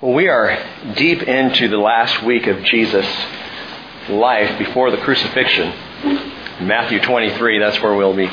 [0.00, 0.56] Well, we are
[0.94, 3.04] deep into the last week of Jesus'
[4.08, 5.70] life before the crucifixion.
[6.60, 8.30] Matthew 23, that's where we'll be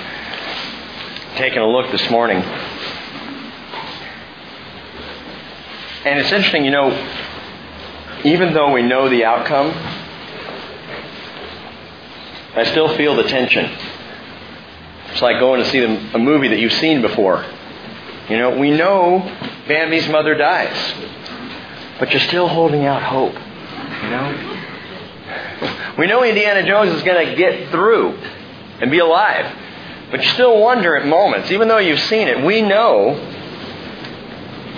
[1.38, 2.38] taking a look this morning.
[6.06, 6.92] And it's interesting, you know,
[8.24, 9.72] even though we know the outcome,
[12.56, 13.76] I still feel the tension.
[15.10, 17.44] It's like going to see a movie that you've seen before.
[18.30, 19.22] You know, we know
[19.68, 20.94] Bambi's mother dies
[22.00, 23.34] but you're still holding out hope.
[23.34, 24.62] You know?
[25.98, 28.18] We know Indiana Jones is going to get through
[28.82, 29.54] and be alive.
[30.12, 33.16] But you still wonder at moments, even though you've seen it, we know,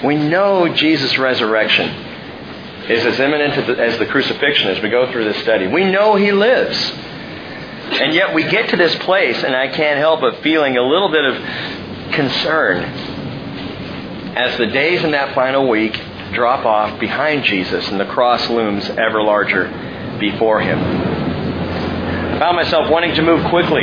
[0.05, 1.89] we know Jesus' resurrection
[2.89, 5.67] is as imminent as the crucifixion as we go through this study.
[5.67, 6.77] We know He lives.
[7.89, 11.09] And yet we get to this place, and I can't help but feeling a little
[11.09, 12.83] bit of concern
[14.35, 15.99] as the days in that final week
[16.33, 19.67] drop off behind Jesus and the cross looms ever larger
[20.19, 20.79] before him.
[20.79, 23.81] I found myself wanting to move quickly,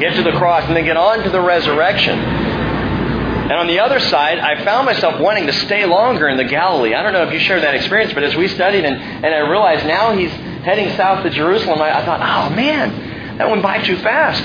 [0.00, 2.18] get to the cross, and then get on to the resurrection.
[2.18, 6.94] And on the other side, I found myself wanting to stay longer in the Galilee.
[6.94, 9.38] I don't know if you share that experience, but as we studied and, and I
[9.48, 13.82] realized now he's heading south to Jerusalem, I, I thought, oh man, that went by
[13.82, 14.42] too fast.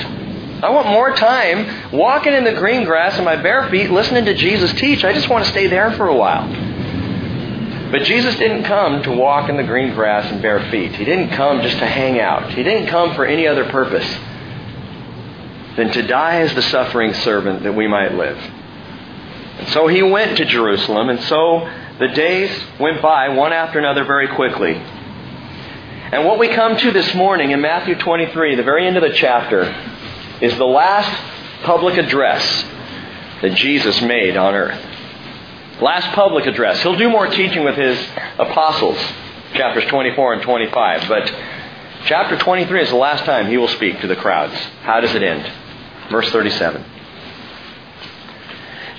[0.64, 4.34] I want more time walking in the green grass in my bare feet, listening to
[4.34, 5.04] Jesus teach.
[5.04, 6.67] I just want to stay there for a while.
[7.92, 10.94] But Jesus didn't come to walk in the green grass and bare feet.
[10.96, 12.54] He didn't come just to hang out.
[12.54, 14.08] He didn't come for any other purpose
[15.78, 18.38] than to die as the suffering servant that we might live.
[18.38, 24.04] And so he went to Jerusalem, and so the days went by one after another
[24.04, 24.74] very quickly.
[24.74, 29.14] And what we come to this morning in Matthew 23, the very end of the
[29.14, 29.64] chapter,
[30.42, 32.44] is the last public address
[33.42, 34.87] that Jesus made on earth.
[35.82, 36.82] Last public address.
[36.82, 38.00] He'll do more teaching with his
[38.40, 38.98] apostles,
[39.54, 41.08] chapters 24 and 25.
[41.08, 41.32] But
[42.06, 44.56] chapter 23 is the last time he will speak to the crowds.
[44.82, 45.52] How does it end?
[46.10, 46.84] Verse 37.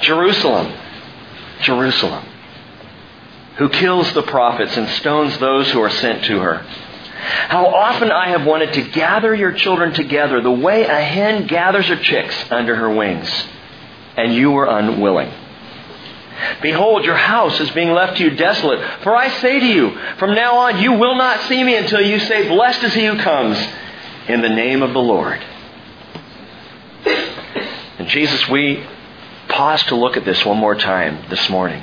[0.03, 0.73] Jerusalem,
[1.63, 2.25] Jerusalem,
[3.57, 6.59] who kills the prophets and stones those who are sent to her.
[7.49, 11.87] How often I have wanted to gather your children together the way a hen gathers
[11.87, 13.29] her chicks under her wings,
[14.17, 15.33] and you were unwilling.
[16.63, 19.03] Behold, your house is being left to you desolate.
[19.03, 22.19] For I say to you, from now on you will not see me until you
[22.21, 23.59] say, Blessed is he who comes
[24.29, 25.43] in the name of the Lord.
[27.99, 28.85] And Jesus, we
[29.49, 31.83] pause to look at this one more time this morning.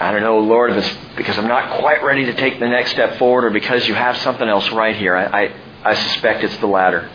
[0.00, 2.92] I don't know, Lord, if it's because I'm not quite ready to take the next
[2.92, 5.14] step forward or because you have something else right here.
[5.14, 5.54] I, I,
[5.84, 7.10] I suspect it's the latter.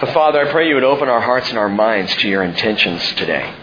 [0.00, 3.02] But Father, I pray you would open our hearts and our minds to your intentions
[3.14, 3.54] today.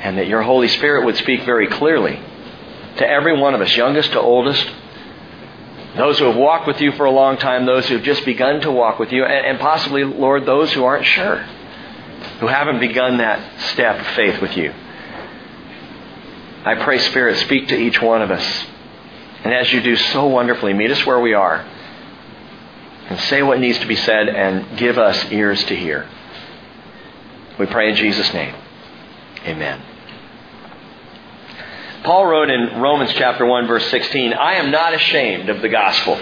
[0.00, 2.20] And that your Holy Spirit would speak very clearly
[2.98, 4.70] to every one of us, youngest to oldest,
[5.96, 8.60] those who have walked with you for a long time, those who have just begun
[8.62, 11.38] to walk with you, and, possibly, Lord, those who aren't sure,
[12.40, 14.72] who haven't begun that step of faith with you.
[16.64, 18.66] I pray, Spirit, speak to each one of us.
[19.44, 21.66] And as you do so wonderfully, meet us where we are
[23.12, 26.08] and say what needs to be said and give us ears to hear.
[27.58, 28.54] We pray in Jesus' name.
[29.44, 29.82] Amen.
[32.04, 36.18] Paul wrote in Romans chapter 1 verse 16, I am not ashamed of the gospel,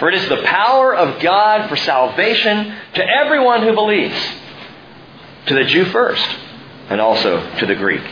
[0.00, 4.20] for it is the power of God for salvation to everyone who believes,
[5.46, 6.28] to the Jew first,
[6.88, 8.02] and also to the Greek.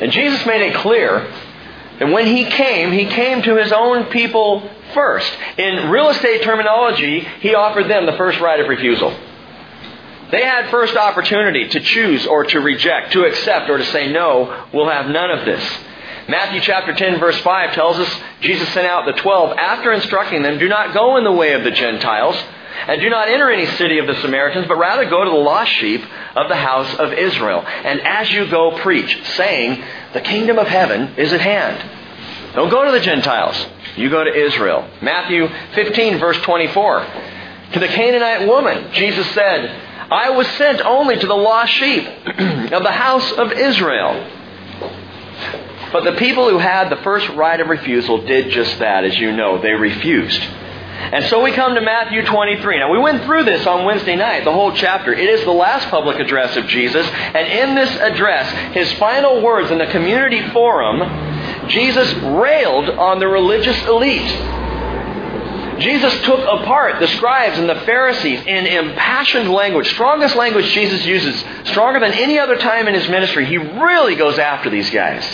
[0.00, 1.28] And Jesus made it clear
[1.98, 5.30] that when he came, he came to his own people first.
[5.58, 9.16] In real estate terminology, he offered them the first right of refusal.
[10.30, 14.66] They had first opportunity to choose or to reject, to accept or to say no,
[14.72, 15.62] we'll have none of this.
[16.28, 20.58] Matthew chapter 10 verse 5 tells us Jesus sent out the 12 after instructing them,
[20.58, 22.36] do not go in the way of the Gentiles,
[22.86, 25.70] and do not enter any city of the Samaritans, but rather go to the lost
[25.72, 26.02] sheep
[26.36, 27.64] of the house of Israel.
[27.66, 29.82] And as you go, preach, saying,
[30.12, 32.54] the kingdom of heaven is at hand.
[32.54, 33.56] Don't go to the Gentiles.
[33.96, 34.88] You go to Israel.
[35.02, 37.06] Matthew 15, verse 24.
[37.72, 39.80] To the Canaanite woman, Jesus said,
[40.10, 44.30] I was sent only to the lost sheep of the house of Israel.
[45.92, 49.32] But the people who had the first right of refusal did just that, as you
[49.32, 49.60] know.
[49.60, 50.42] They refused.
[51.12, 52.78] And so we come to Matthew 23.
[52.78, 55.12] Now, we went through this on Wednesday night, the whole chapter.
[55.12, 57.06] It is the last public address of Jesus.
[57.06, 61.00] And in this address, his final words in the community forum
[61.68, 64.50] Jesus railed on the religious elite.
[65.80, 71.42] Jesus took apart the scribes and the Pharisees in impassioned language, strongest language Jesus uses,
[71.64, 75.24] stronger than any other time in his ministry, he really goes after these guys.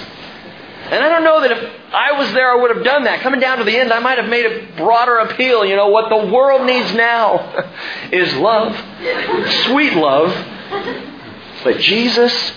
[0.91, 3.21] And I don't know that if I was there, I would have done that.
[3.21, 5.65] Coming down to the end, I might have made a broader appeal.
[5.65, 7.71] You know, what the world needs now
[8.13, 8.75] is love,
[9.67, 10.31] sweet love.
[11.63, 12.53] But Jesus,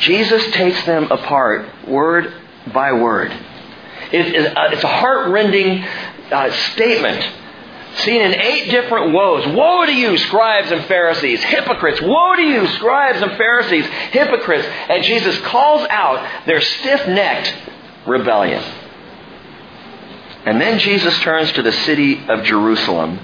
[0.00, 2.34] Jesus takes them apart word
[2.74, 3.32] by word.
[4.12, 5.84] It's a heart-rending
[6.30, 7.34] uh, statement
[8.00, 9.46] seen in eight different woes.
[9.48, 12.00] Woe to you, scribes and Pharisees, hypocrites.
[12.00, 14.66] Woe to you, scribes and Pharisees, hypocrites.
[14.88, 17.54] And Jesus calls out their stiff-necked
[18.08, 18.62] rebellion.
[20.44, 23.20] And then Jesus turns to the city of Jerusalem,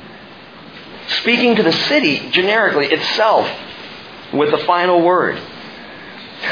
[1.21, 3.49] speaking to the city generically itself
[4.33, 5.41] with the final word.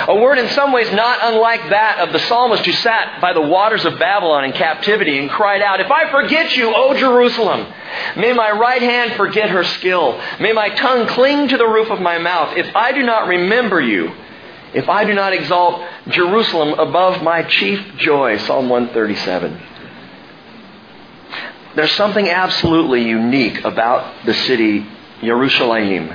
[0.09, 3.43] A word in some ways not unlike that of the psalmist who sat by the
[3.43, 7.71] waters of Babylon in captivity and cried out, If I forget you, O Jerusalem,
[8.17, 10.19] may my right hand forget her skill.
[10.41, 12.57] May my tongue cling to the roof of my mouth.
[12.57, 14.13] If I do not remember you,
[14.75, 18.39] if I do not exalt Jerusalem above my chief joy.
[18.39, 19.61] Psalm 137.
[21.75, 24.87] There's something absolutely unique about the city
[25.23, 26.15] Jerusalem.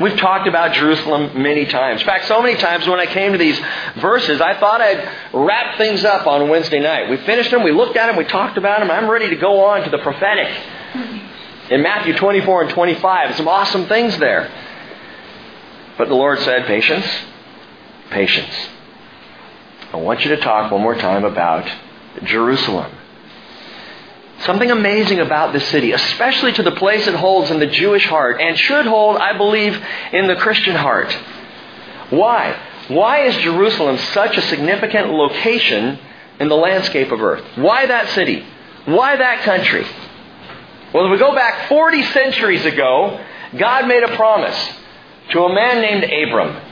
[0.00, 2.00] We've talked about Jerusalem many times.
[2.00, 3.60] In fact, so many times when I came to these
[4.00, 7.10] verses, I thought I'd wrap things up on Wednesday night.
[7.10, 8.90] We finished them, we looked at them, we talked about them.
[8.90, 10.48] I'm ready to go on to the prophetic.
[11.70, 14.50] In Matthew 24 and 25, some awesome things there.
[15.98, 17.06] But the Lord said, patience,
[18.12, 18.54] patience.
[19.92, 21.70] I want you to talk one more time about
[22.24, 22.90] Jerusalem.
[24.40, 28.40] Something amazing about this city, especially to the place it holds in the Jewish heart,
[28.40, 29.80] and should hold, I believe,
[30.12, 31.12] in the Christian heart.
[32.10, 32.58] Why?
[32.88, 35.98] Why is Jerusalem such a significant location
[36.40, 37.44] in the landscape of earth?
[37.56, 38.44] Why that city?
[38.84, 39.86] Why that country?
[40.92, 43.24] Well, if we go back 40 centuries ago,
[43.56, 44.58] God made a promise
[45.30, 46.71] to a man named Abram.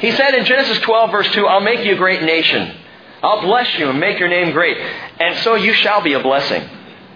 [0.00, 2.76] He said in Genesis 12, verse 2, I'll make you a great nation.
[3.22, 4.78] I'll bless you and make your name great.
[4.78, 6.62] And so you shall be a blessing.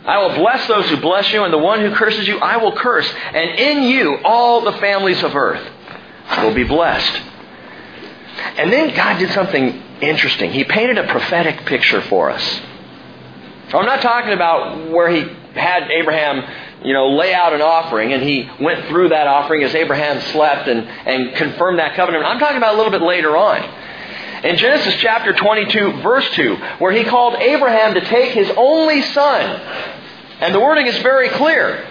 [0.05, 2.77] I will bless those who bless you, and the one who curses you, I will
[2.77, 3.09] curse.
[3.33, 5.65] And in you, all the families of earth
[6.39, 7.21] will be blessed.
[8.57, 10.51] And then God did something interesting.
[10.51, 12.61] He painted a prophetic picture for us.
[13.73, 15.21] I'm not talking about where he
[15.55, 16.43] had Abraham,
[16.85, 20.69] you know, lay out an offering and he went through that offering as Abraham slept
[20.69, 22.25] and, and confirmed that covenant.
[22.25, 23.63] I'm talking about a little bit later on.
[24.45, 29.61] In Genesis chapter 22, verse 2, where he called Abraham to take his only son.
[30.41, 31.87] And the wording is very clear.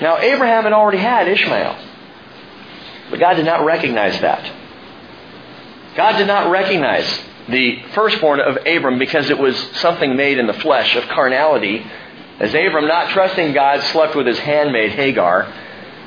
[0.00, 1.76] Now, Abraham had already had Ishmael.
[3.10, 4.52] But God did not recognize that.
[5.96, 10.52] God did not recognize the firstborn of Abram because it was something made in the
[10.52, 11.84] flesh of carnality.
[12.40, 15.52] As Abram, not trusting God, slept with his handmaid Hagar.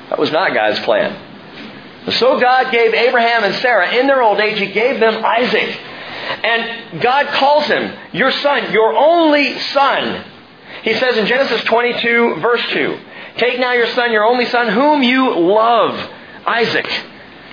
[0.09, 1.29] That was not God's plan.
[2.09, 5.79] So God gave Abraham and Sarah, in their old age, He gave them Isaac.
[6.43, 10.25] And God calls him, your son, your only son.
[10.83, 12.99] He says in Genesis 22, verse 2,
[13.37, 15.95] Take now your son, your only son, whom you love,
[16.45, 16.87] Isaac,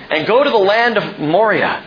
[0.09, 1.85] and go to the land of Moriah,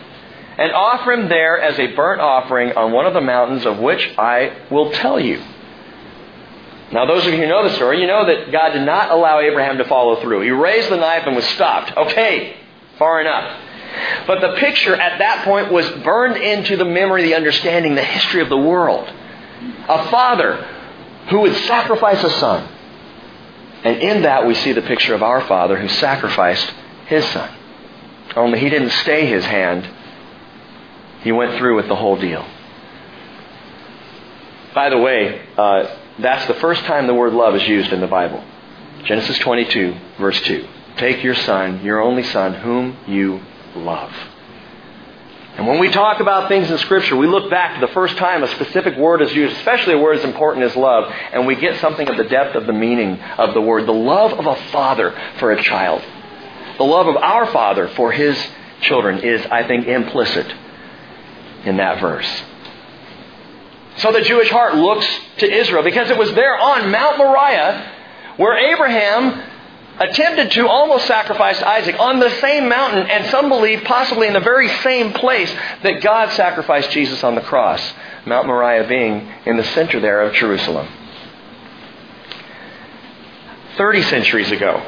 [0.58, 4.14] and offer him there as a burnt offering on one of the mountains of which
[4.18, 5.42] I will tell you.
[6.92, 9.40] Now, those of you who know the story, you know that God did not allow
[9.40, 10.42] Abraham to follow through.
[10.42, 11.96] He raised the knife and was stopped.
[11.96, 12.56] Okay,
[12.98, 13.58] far enough.
[14.26, 18.42] But the picture at that point was burned into the memory, the understanding, the history
[18.42, 19.08] of the world.
[19.88, 20.56] A father
[21.30, 22.68] who would sacrifice a son.
[23.84, 26.72] And in that we see the picture of our Father who sacrificed
[27.06, 27.50] his son.
[28.36, 29.88] Only he didn't stay his hand.
[31.22, 32.46] He went through with the whole deal.
[34.74, 38.06] By the way, uh, that's the first time the word love is used in the
[38.06, 38.42] Bible.
[39.04, 40.66] Genesis 22, verse 2.
[40.96, 43.40] Take your son, your only son, whom you
[43.74, 44.12] love.
[45.56, 48.42] And when we talk about things in Scripture, we look back to the first time
[48.42, 51.78] a specific word is used, especially a word as important as love, and we get
[51.80, 53.86] something of the depth of the meaning of the word.
[53.86, 56.02] The love of a father for a child.
[56.78, 58.38] The love of our Father for his
[58.80, 60.52] children is, I think, implicit
[61.64, 62.42] in that verse.
[63.98, 65.06] So the Jewish heart looks
[65.38, 67.92] to Israel because it was there on Mount Moriah
[68.36, 69.42] where Abraham
[69.98, 74.40] attempted to almost sacrifice Isaac on the same mountain, and some believe possibly in the
[74.40, 77.92] very same place that God sacrificed Jesus on the cross,
[78.26, 80.88] Mount Moriah being in the center there of Jerusalem.
[83.76, 84.82] Thirty centuries ago,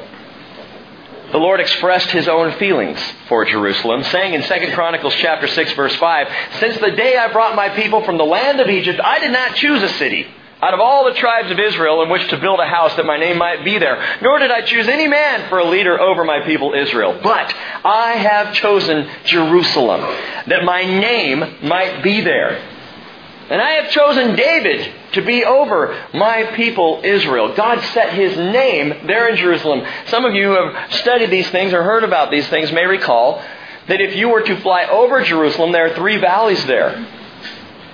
[1.35, 5.97] the Lord expressed his own feelings for Jerusalem, saying in 2 Chronicles chapter 6 verse
[5.97, 6.29] 5,
[6.61, 9.57] Since the day I brought my people from the land of Egypt, I did not
[9.57, 10.29] choose a city
[10.62, 13.19] out of all the tribes of Israel in which to build a house that my
[13.19, 14.00] name might be there.
[14.23, 17.19] Nor did I choose any man for a leader over my people Israel.
[17.21, 17.53] But
[17.85, 20.03] I have chosen Jerusalem,
[20.47, 22.74] that my name might be there.
[23.51, 27.55] And I have chosen David to be over my people Israel.
[27.55, 29.87] God set his name there in Jerusalem.
[30.07, 33.43] Some of you who have studied these things or heard about these things may recall
[33.89, 37.07] that if you were to fly over Jerusalem, there are three valleys there.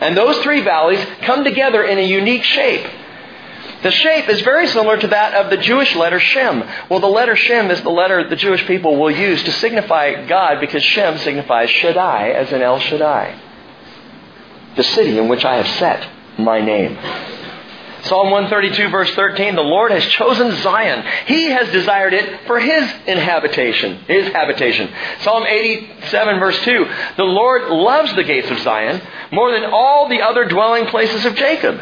[0.01, 2.89] And those three valleys come together in a unique shape.
[3.83, 6.63] The shape is very similar to that of the Jewish letter Shem.
[6.89, 10.61] Well, the letter Shem is the letter the Jewish people will use to signify God
[10.61, 13.50] because Shem signifies Shaddai as in El Shaddai.
[14.77, 16.09] The city in which I have set
[16.39, 16.99] my name.
[18.05, 21.05] Psalm 132 verse 13, the Lord has chosen Zion.
[21.27, 24.91] He has desired it for His inhabitation, His habitation.
[25.21, 26.87] Psalm 87 verse 2,
[27.17, 31.35] the Lord loves the gates of Zion more than all the other dwelling places of
[31.35, 31.81] Jacob.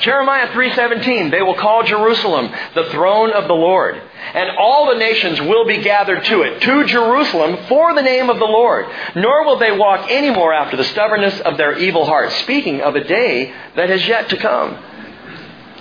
[0.00, 4.00] Jeremiah 3:17 They will call Jerusalem the throne of the Lord
[4.34, 8.38] and all the nations will be gathered to it to Jerusalem for the name of
[8.38, 8.86] the Lord.
[9.14, 12.96] Nor will they walk any more after the stubbornness of their evil hearts speaking of
[12.96, 14.76] a day that has yet to come.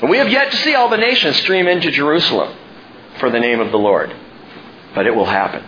[0.01, 2.55] And we have yet to see all the nations stream into Jerusalem
[3.19, 4.13] for the name of the Lord
[4.93, 5.63] but it will happen.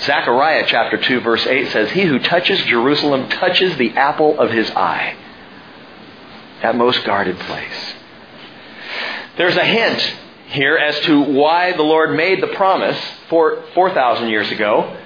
[0.00, 4.70] Zechariah chapter 2 verse 8 says he who touches Jerusalem touches the apple of his
[4.70, 5.14] eye
[6.62, 7.94] that most guarded place.
[9.36, 10.16] There's a hint
[10.48, 12.98] here as to why the Lord made the promise
[13.28, 14.96] for 4,000 years ago.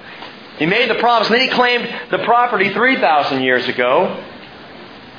[0.57, 4.23] He made the promise, and then he claimed the property 3,000 years ago.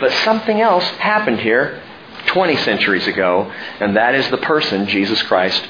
[0.00, 1.82] But something else happened here
[2.26, 3.50] 20 centuries ago,
[3.80, 5.66] and that is the person, Jesus Christ,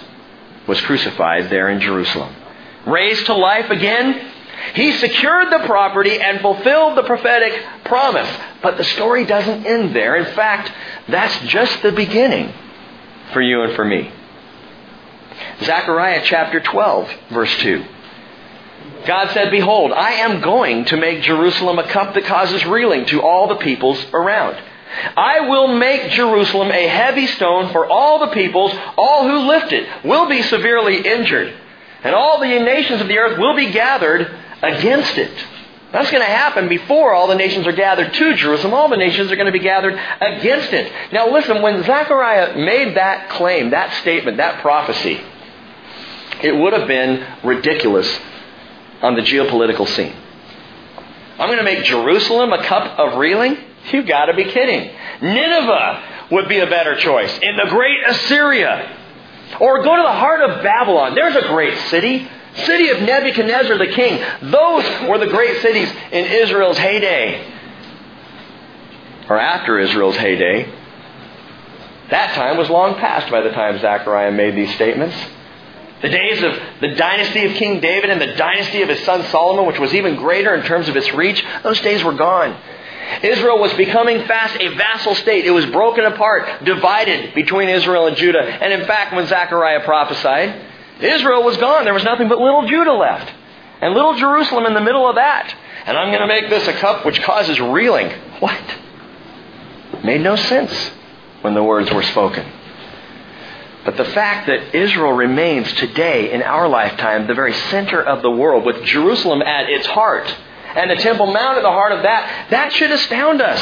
[0.67, 2.35] was crucified there in Jerusalem.
[2.87, 4.33] Raised to life again,
[4.75, 8.29] he secured the property and fulfilled the prophetic promise.
[8.63, 10.17] But the story doesn't end there.
[10.17, 10.73] In fact,
[11.09, 12.53] that's just the beginning
[13.33, 14.11] for you and for me.
[15.63, 17.85] Zechariah chapter 12, verse 2.
[19.07, 23.23] God said, Behold, I am going to make Jerusalem a cup that causes reeling to
[23.23, 24.61] all the peoples around.
[25.17, 28.73] I will make Jerusalem a heavy stone for all the peoples.
[28.97, 31.55] All who lift it will be severely injured.
[32.03, 34.31] And all the nations of the earth will be gathered
[34.67, 35.33] against it.
[35.93, 38.75] That's going to happen before all the nations are gathered to Jerusalem.
[38.75, 40.93] All the nations are going to be gathered against it.
[41.13, 45.21] Now listen, when Zechariah made that claim, that statement, that prophecy,
[46.43, 48.09] it would have been ridiculous
[49.01, 50.15] on the geopolitical scene.
[51.39, 53.57] I'm going to make Jerusalem a cup of reeling?
[53.93, 54.91] You've got to be kidding.
[55.23, 57.33] Nineveh would be a better choice.
[57.41, 58.97] In the great Assyria.
[59.61, 61.15] Or go to the heart of Babylon.
[61.15, 62.29] There's a great city.
[62.65, 64.23] City of Nebuchadnezzar the king.
[64.51, 67.53] Those were the great cities in Israel's heyday.
[69.29, 70.73] Or after Israel's heyday.
[72.11, 75.17] That time was long past by the time Zechariah made these statements.
[76.03, 79.67] The days of the dynasty of King David and the dynasty of his son Solomon,
[79.67, 82.57] which was even greater in terms of its reach, those days were gone.
[83.23, 85.47] Israel was becoming fast a vassal state.
[85.47, 88.43] It was broken apart, divided between Israel and Judah.
[88.43, 90.61] And in fact, when Zechariah prophesied,
[91.01, 91.85] Israel was gone.
[91.85, 93.33] There was nothing but little Judah left.
[93.81, 95.55] And little Jerusalem in the middle of that.
[95.87, 98.11] And I'm going to make this a cup which causes reeling.
[98.41, 98.61] What?
[100.03, 100.73] Made no sense
[101.43, 102.51] when the words were spoken.
[103.85, 108.31] But the fact that Israel remains today in our lifetime the very center of the
[108.31, 110.35] world with Jerusalem at its heart
[110.75, 113.61] and the Temple Mount at the heart of that, that should astound us.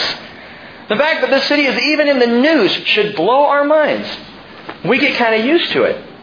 [0.88, 4.08] The fact that this city is even in the news should blow our minds.
[4.84, 6.13] We get kind of used to it.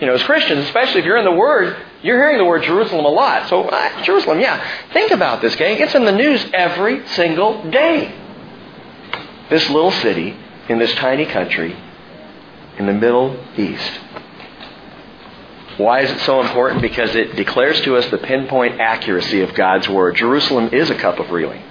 [0.00, 3.06] You know, as Christians, especially if you're in the Word, you're hearing the word Jerusalem
[3.06, 3.48] a lot.
[3.48, 4.62] So, uh, Jerusalem, yeah.
[4.92, 5.78] Think about this, gang.
[5.78, 8.14] It's in the news every single day.
[9.48, 10.36] This little city
[10.68, 11.74] in this tiny country
[12.76, 14.00] in the Middle East.
[15.78, 16.82] Why is it so important?
[16.82, 20.16] Because it declares to us the pinpoint accuracy of God's Word.
[20.16, 21.62] Jerusalem is a cup of reeling.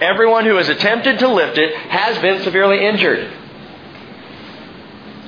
[0.00, 3.32] Everyone who has attempted to lift it has been severely injured.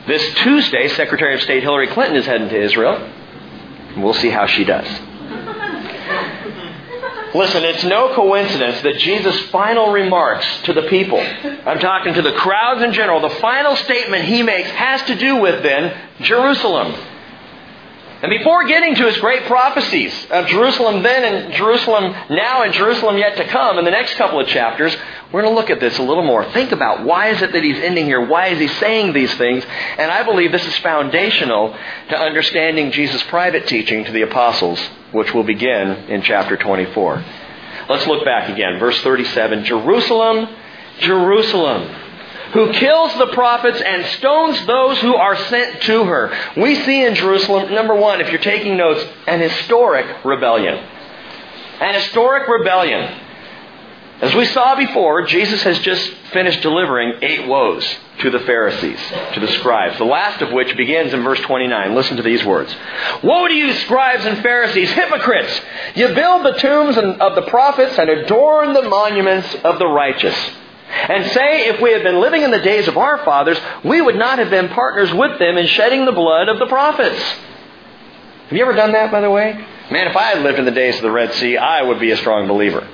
[0.07, 3.09] This Tuesday, Secretary of State Hillary Clinton is heading to Israel.
[3.97, 4.89] We'll see how she does.
[7.35, 12.33] Listen, it's no coincidence that Jesus' final remarks to the people, I'm talking to the
[12.33, 16.95] crowds in general, the final statement he makes has to do with then Jerusalem.
[18.23, 23.19] And before getting to his great prophecies of Jerusalem then and Jerusalem now and Jerusalem
[23.19, 24.97] yet to come in the next couple of chapters,
[25.33, 26.49] we're going to look at this a little more.
[26.53, 28.25] Think about why is it that he's ending here?
[28.25, 29.65] Why is he saying these things?
[29.99, 31.77] And I believe this is foundational
[32.11, 34.79] to understanding Jesus' private teaching to the apostles,
[35.11, 37.25] which will begin in chapter 24.
[37.89, 38.79] Let's look back again.
[38.79, 40.49] Verse 37 Jerusalem,
[41.01, 42.02] Jerusalem,
[42.53, 46.37] who kills the prophets and stones those who are sent to her.
[46.57, 50.75] We see in Jerusalem, number one, if you're taking notes, an historic rebellion.
[51.81, 53.21] An historic rebellion.
[54.21, 57.85] As we saw before, Jesus has just finished delivering eight woes
[58.21, 59.01] to the Pharisees,
[59.35, 61.95] to the scribes, the last of which begins in verse 29.
[61.95, 62.73] Listen to these words.
[63.25, 65.61] Woe to you, scribes and Pharisees, hypocrites!
[65.97, 70.37] You build the tombs of the prophets and adorn the monuments of the righteous.
[70.93, 74.17] And say, if we had been living in the days of our fathers, we would
[74.17, 77.21] not have been partners with them in shedding the blood of the prophets.
[78.49, 79.53] Have you ever done that, by the way?
[79.91, 82.11] Man, if I had lived in the days of the Red Sea, I would be
[82.11, 82.87] a strong believer.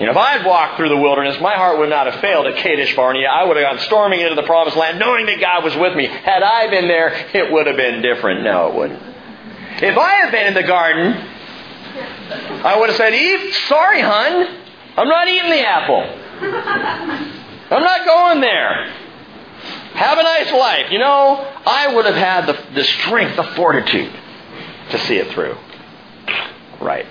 [0.00, 2.46] You know, if I had walked through the wilderness, my heart would not have failed
[2.46, 3.28] at Kadesh Barnea.
[3.28, 6.06] I would have gone storming into the promised land, knowing that God was with me.
[6.06, 8.42] Had I been there, it would have been different.
[8.42, 9.02] No, it wouldn't.
[9.82, 11.12] If I had been in the garden,
[12.64, 14.60] I would have said, Eve, sorry, hun.
[14.96, 16.20] I'm not eating the apple.
[16.40, 18.92] I'm not going there.
[19.94, 20.90] Have a nice life.
[20.90, 21.36] You know,
[21.66, 24.12] I would have had the, the strength, the fortitude
[24.90, 25.56] to see it through.
[26.80, 27.06] Right.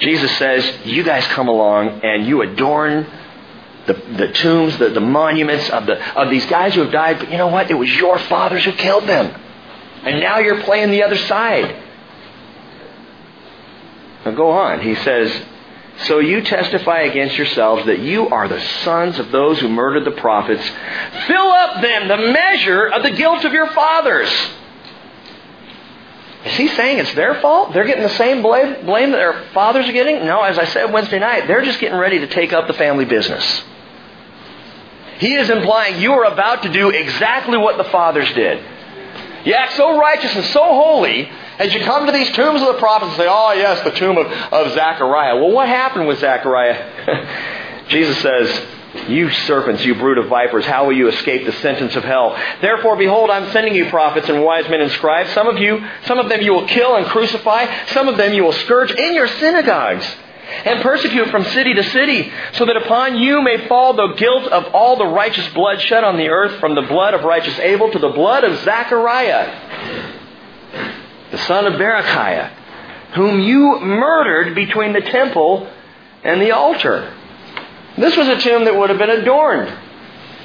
[0.00, 3.06] Jesus says, you guys come along and you adorn
[3.86, 7.30] the, the tombs, the, the monuments of, the, of these guys who have died, but
[7.30, 7.70] you know what?
[7.70, 9.34] It was your fathers who killed them.
[10.04, 11.82] And now you're playing the other side.
[14.24, 14.80] Now go on.
[14.80, 15.42] He says,
[16.04, 20.20] So you testify against yourselves that you are the sons of those who murdered the
[20.20, 20.62] prophets.
[21.26, 24.30] Fill up then the measure of the guilt of your fathers.
[26.44, 27.72] Is he saying it's their fault?
[27.72, 30.24] They're getting the same blame, blame that their fathers are getting?
[30.24, 33.04] No, as I said Wednesday night, they're just getting ready to take up the family
[33.04, 33.64] business.
[35.18, 38.64] He is implying you are about to do exactly what the fathers did.
[39.44, 41.28] You act so righteous and so holy
[41.58, 44.16] as you come to these tombs of the prophets and say, oh, yes, the tomb
[44.16, 45.36] of, of Zechariah.
[45.36, 47.86] Well, what happened with Zechariah?
[47.88, 48.66] Jesus says,
[49.08, 52.36] you serpents, you brood of vipers, how will you escape the sentence of hell?
[52.60, 55.32] Therefore, behold, I'm sending you prophets and wise men and scribes.
[55.32, 57.86] Some of you, some of them you will kill and crucify.
[57.88, 60.06] Some of them you will scourge in your synagogues
[60.64, 64.74] and persecute from city to city, so that upon you may fall the guilt of
[64.74, 67.98] all the righteous blood shed on the earth, from the blood of righteous Abel to
[67.98, 70.17] the blood of Zechariah,
[71.30, 72.50] the son of Berechiah,
[73.14, 75.70] whom you murdered between the temple
[76.24, 77.14] and the altar.
[77.96, 79.72] This was a tomb that would have been adorned,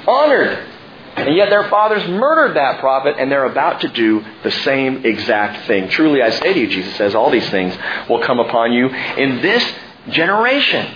[0.06, 0.70] honored.
[1.16, 5.68] And yet their fathers murdered that prophet, and they're about to do the same exact
[5.68, 5.88] thing.
[5.88, 7.76] Truly I say to you, Jesus says, all these things
[8.08, 9.64] will come upon you in this
[10.08, 10.92] generation.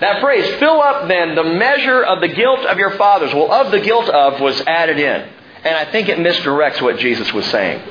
[0.00, 3.34] That phrase, fill up then the measure of the guilt of your fathers.
[3.34, 5.28] Well, of the guilt of was added in.
[5.64, 7.82] And I think it misdirects what Jesus was saying.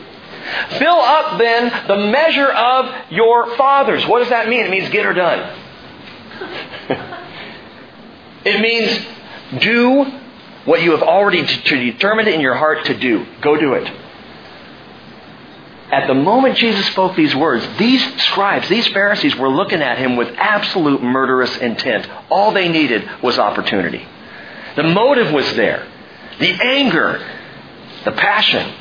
[0.77, 4.05] Fill up then the measure of your fathers.
[4.05, 4.65] What does that mean?
[4.65, 5.61] It means get her done.
[8.45, 10.03] It means do
[10.65, 13.25] what you have already determined in your heart to do.
[13.41, 13.91] Go do it.
[15.91, 20.15] At the moment Jesus spoke these words, these scribes, these Pharisees were looking at him
[20.15, 22.07] with absolute murderous intent.
[22.29, 24.05] All they needed was opportunity.
[24.75, 25.87] The motive was there.
[26.39, 27.25] The anger,
[28.03, 28.73] the passion,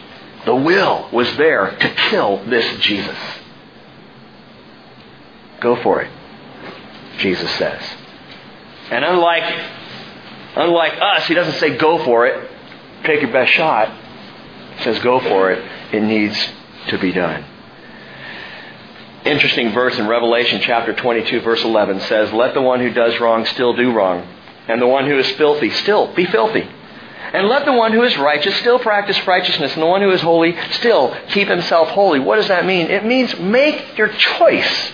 [0.45, 3.17] the will was there to kill this Jesus.
[5.61, 6.11] Go for it,
[7.19, 7.83] Jesus says.
[8.91, 9.45] And unlike,
[10.57, 12.51] unlike us, he doesn't say go for it,
[13.05, 13.89] take your best shot.
[14.77, 15.65] He says go for it.
[15.95, 16.37] It needs
[16.89, 17.45] to be done.
[19.25, 23.47] Interesting verse in Revelation chapter 22 verse 11 says, Let the one who does wrong
[23.47, 24.29] still do wrong,
[24.69, 26.69] and the one who is filthy still be filthy.
[27.33, 30.21] And let the one who is righteous still practice righteousness, and the one who is
[30.21, 32.21] holy still keep himself holy.
[32.21, 32.91] What does that mean?
[32.91, 34.93] It means make your choice.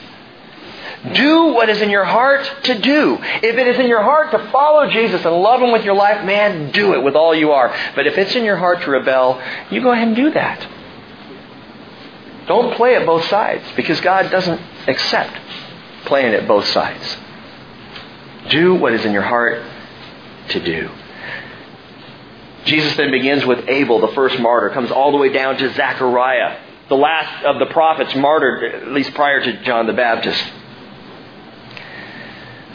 [1.15, 3.17] Do what is in your heart to do.
[3.21, 6.25] If it is in your heart to follow Jesus and love Him with your life,
[6.27, 7.75] man, do it with all you are.
[7.95, 10.69] But if it's in your heart to rebel, you go ahead and do that.
[12.47, 15.39] Don't play at both sides because God doesn't accept
[16.05, 17.17] playing at both sides.
[18.51, 19.63] Do what is in your heart
[20.49, 20.91] to do.
[22.65, 26.59] Jesus then begins with Abel, the first martyr, comes all the way down to Zechariah,
[26.89, 30.43] the last of the prophets martyred, at least prior to John the Baptist.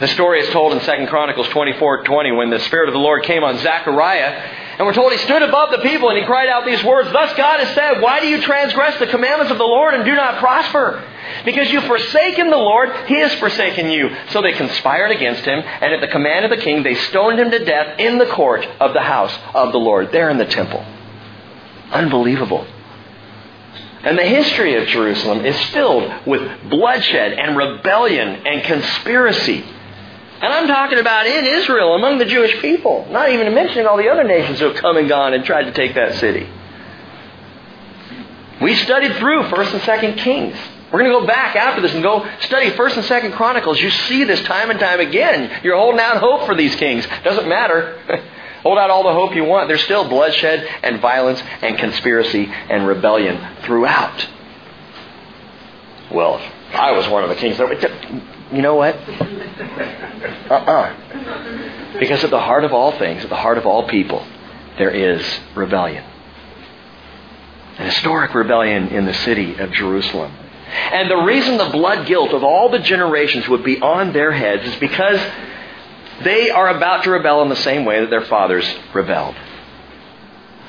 [0.00, 3.22] The story is told in 2 Chronicles 24 20 when the Spirit of the Lord
[3.22, 4.65] came on Zechariah.
[4.78, 7.34] And we're told he stood above the people and he cried out these words Thus
[7.36, 10.38] God has said, Why do you transgress the commandments of the Lord and do not
[10.38, 11.02] prosper?
[11.44, 14.14] Because you've forsaken the Lord, he has forsaken you.
[14.30, 17.50] So they conspired against him, and at the command of the king, they stoned him
[17.50, 20.84] to death in the court of the house of the Lord, there in the temple.
[21.90, 22.66] Unbelievable.
[24.02, 29.64] And the history of Jerusalem is filled with bloodshed and rebellion and conspiracy.
[30.42, 34.08] And I'm talking about in Israel, among the Jewish people, not even mentioning all the
[34.08, 36.48] other nations who have come and gone and tried to take that city.
[38.60, 40.56] We studied through 1st and 2nd Kings.
[40.92, 43.80] We're going to go back after this and go study 1st and 2nd Chronicles.
[43.80, 45.60] You see this time and time again.
[45.64, 47.06] You're holding out hope for these kings.
[47.24, 47.98] Doesn't matter.
[48.62, 49.68] Hold out all the hope you want.
[49.68, 54.26] There's still bloodshed and violence and conspiracy and rebellion throughout.
[56.10, 56.40] Well,
[56.72, 57.58] I was one of the kings.
[58.52, 58.94] You know what?
[60.50, 61.98] Uh-uh.
[61.98, 64.24] Because at the heart of all things, at the heart of all people,
[64.78, 66.04] there is rebellion.
[67.78, 70.32] An historic rebellion in the city of Jerusalem.
[70.68, 74.64] And the reason the blood guilt of all the generations would be on their heads
[74.64, 75.20] is because
[76.22, 79.34] they are about to rebel in the same way that their fathers rebelled.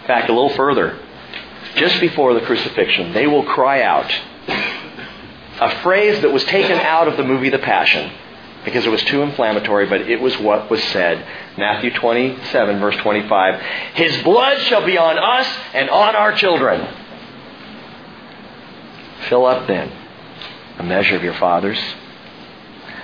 [0.02, 1.00] In fact, a little further,
[1.76, 4.12] just before the crucifixion, they will cry out
[5.60, 8.12] a phrase that was taken out of the movie The Passion
[8.65, 11.26] because it was too inflammatory, but it was what was said.
[11.58, 13.62] Matthew 27, verse 25.
[13.93, 16.86] His blood shall be on us and on our children.
[19.30, 19.89] Fill up then
[20.80, 21.80] a measure of your fathers.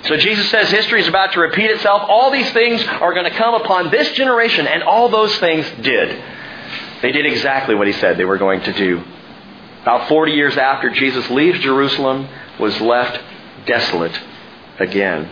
[0.03, 2.03] So Jesus says history is about to repeat itself.
[2.09, 6.21] All these things are going to come upon this generation, and all those things did.
[7.01, 9.01] They did exactly what he said they were going to do.
[9.81, 12.27] About 40 years after Jesus leaves Jerusalem,
[12.59, 13.19] was left
[13.65, 14.19] desolate
[14.79, 15.29] again.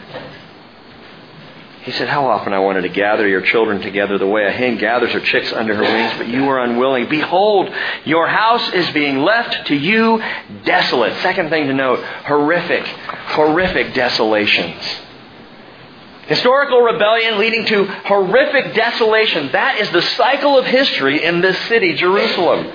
[1.84, 4.77] He said, How often I wanted to gather your children together the way a hen
[4.77, 7.10] gathers her chicks under her wings, but you were unwilling.
[7.10, 7.73] Behold,
[8.05, 10.21] your house is being left to you
[10.63, 11.19] desolate.
[11.21, 14.84] Second thing to note horrific, horrific desolations.
[16.32, 19.52] Historical rebellion leading to horrific desolation.
[19.52, 22.72] That is the cycle of history in this city, Jerusalem.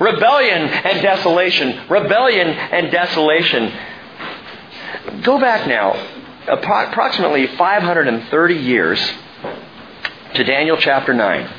[0.00, 1.86] Rebellion and desolation.
[1.90, 3.70] Rebellion and desolation.
[5.22, 5.92] Go back now
[6.48, 9.12] approximately 530 years
[10.36, 11.50] to Daniel chapter 9.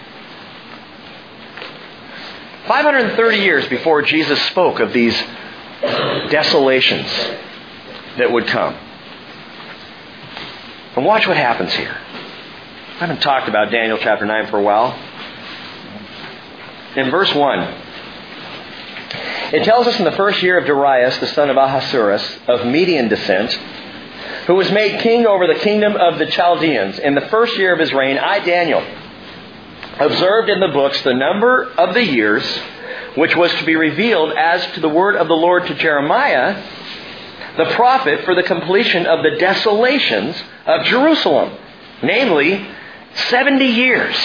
[2.67, 5.15] 530 years before Jesus spoke of these
[6.31, 7.07] desolations
[8.17, 8.75] that would come.
[10.95, 11.95] And watch what happens here.
[11.95, 14.97] I haven't talked about Daniel chapter 9 for a while.
[16.95, 17.59] In verse 1,
[19.53, 23.09] it tells us in the first year of Darius, the son of Ahasuerus, of Median
[23.09, 23.51] descent,
[24.47, 26.97] who was made king over the kingdom of the Chaldeans.
[26.99, 28.81] In the first year of his reign, I, Daniel,
[29.99, 32.43] observed in the books the number of the years
[33.15, 36.61] which was to be revealed as to the word of the Lord to Jeremiah,
[37.57, 41.57] the prophet, for the completion of the desolations of Jerusalem,
[42.03, 42.67] namely
[43.29, 44.15] 70 years.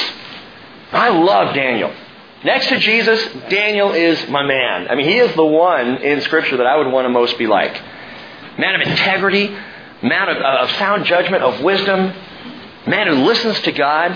[0.92, 1.92] I love Daniel.
[2.44, 4.88] Next to Jesus, Daniel is my man.
[4.88, 7.46] I mean, he is the one in Scripture that I would want to most be
[7.46, 7.80] like.
[8.58, 9.48] Man of integrity,
[10.02, 12.12] man of, of sound judgment, of wisdom,
[12.86, 14.12] man who listens to God,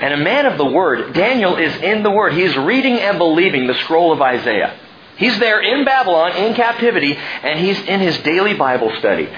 [0.00, 1.12] and a man of the Word.
[1.12, 2.34] Daniel is in the Word.
[2.34, 4.78] He's reading and believing the scroll of Isaiah.
[5.16, 9.28] He's there in Babylon, in captivity, and he's in his daily Bible study.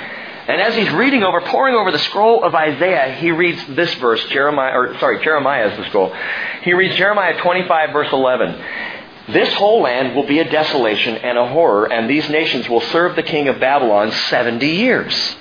[0.49, 4.25] And as he's reading over, poring over the scroll of Isaiah, he reads this verse,
[4.27, 6.15] Jeremiah, or sorry, Jeremiah is the scroll.
[6.63, 8.65] He reads Jeremiah 25 verse 11.
[9.33, 13.17] This whole land will be a desolation and a horror, and these nations will serve
[13.17, 15.37] the king of Babylon 70 years.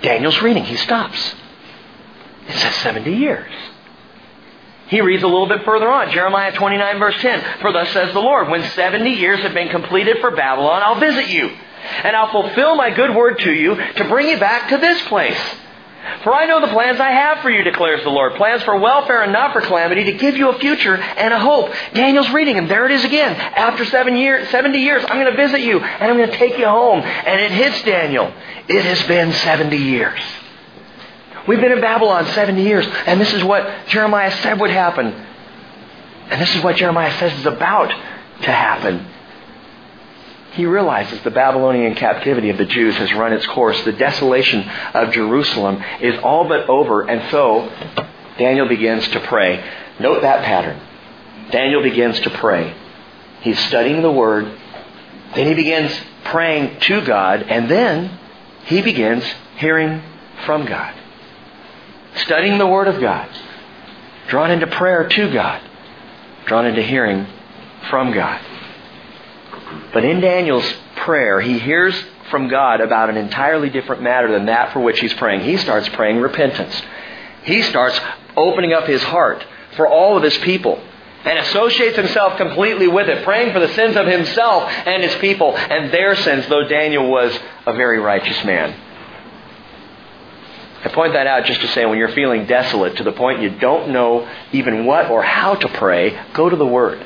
[0.00, 0.64] Daniel's reading.
[0.64, 1.34] He stops.
[2.48, 3.52] It says 70 years.
[4.92, 7.60] He reads a little bit further on, Jeremiah 29 verse 10.
[7.62, 11.30] For thus says the Lord, when 70 years have been completed for Babylon, I'll visit
[11.30, 11.48] you.
[12.04, 15.38] And I'll fulfill my good word to you to bring you back to this place.
[16.24, 18.34] For I know the plans I have for you, declares the Lord.
[18.34, 21.72] Plans for welfare and not for calamity, to give you a future and a hope.
[21.94, 23.34] Daniel's reading, and there it is again.
[23.34, 26.58] After seven years, 70 years, I'm going to visit you, and I'm going to take
[26.58, 27.00] you home.
[27.00, 28.30] And it hits Daniel.
[28.68, 30.20] It has been 70 years.
[31.46, 35.06] We've been in Babylon 70 years, and this is what Jeremiah said would happen.
[36.30, 39.06] And this is what Jeremiah says is about to happen.
[40.52, 43.82] He realizes the Babylonian captivity of the Jews has run its course.
[43.84, 47.68] The desolation of Jerusalem is all but over, and so
[48.38, 49.64] Daniel begins to pray.
[49.98, 50.80] Note that pattern.
[51.50, 52.74] Daniel begins to pray.
[53.40, 54.44] He's studying the Word,
[55.34, 55.92] then he begins
[56.24, 58.18] praying to God, and then
[58.66, 59.24] he begins
[59.56, 60.02] hearing
[60.44, 60.94] from God.
[62.16, 63.28] Studying the Word of God,
[64.28, 65.62] drawn into prayer to God,
[66.46, 67.26] drawn into hearing
[67.90, 68.40] from God.
[69.92, 71.94] But in Daniel's prayer, he hears
[72.30, 75.40] from God about an entirely different matter than that for which he's praying.
[75.40, 76.80] He starts praying repentance.
[77.44, 77.98] He starts
[78.36, 79.44] opening up his heart
[79.76, 80.82] for all of his people
[81.24, 85.56] and associates himself completely with it, praying for the sins of himself and his people
[85.56, 88.74] and their sins, though Daniel was a very righteous man.
[90.84, 93.50] I point that out just to say when you're feeling desolate to the point you
[93.50, 97.04] don't know even what or how to pray, go to the Word.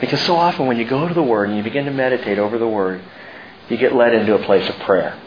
[0.00, 2.58] Because so often when you go to the Word and you begin to meditate over
[2.58, 3.02] the Word,
[3.68, 5.20] you get led into a place of prayer.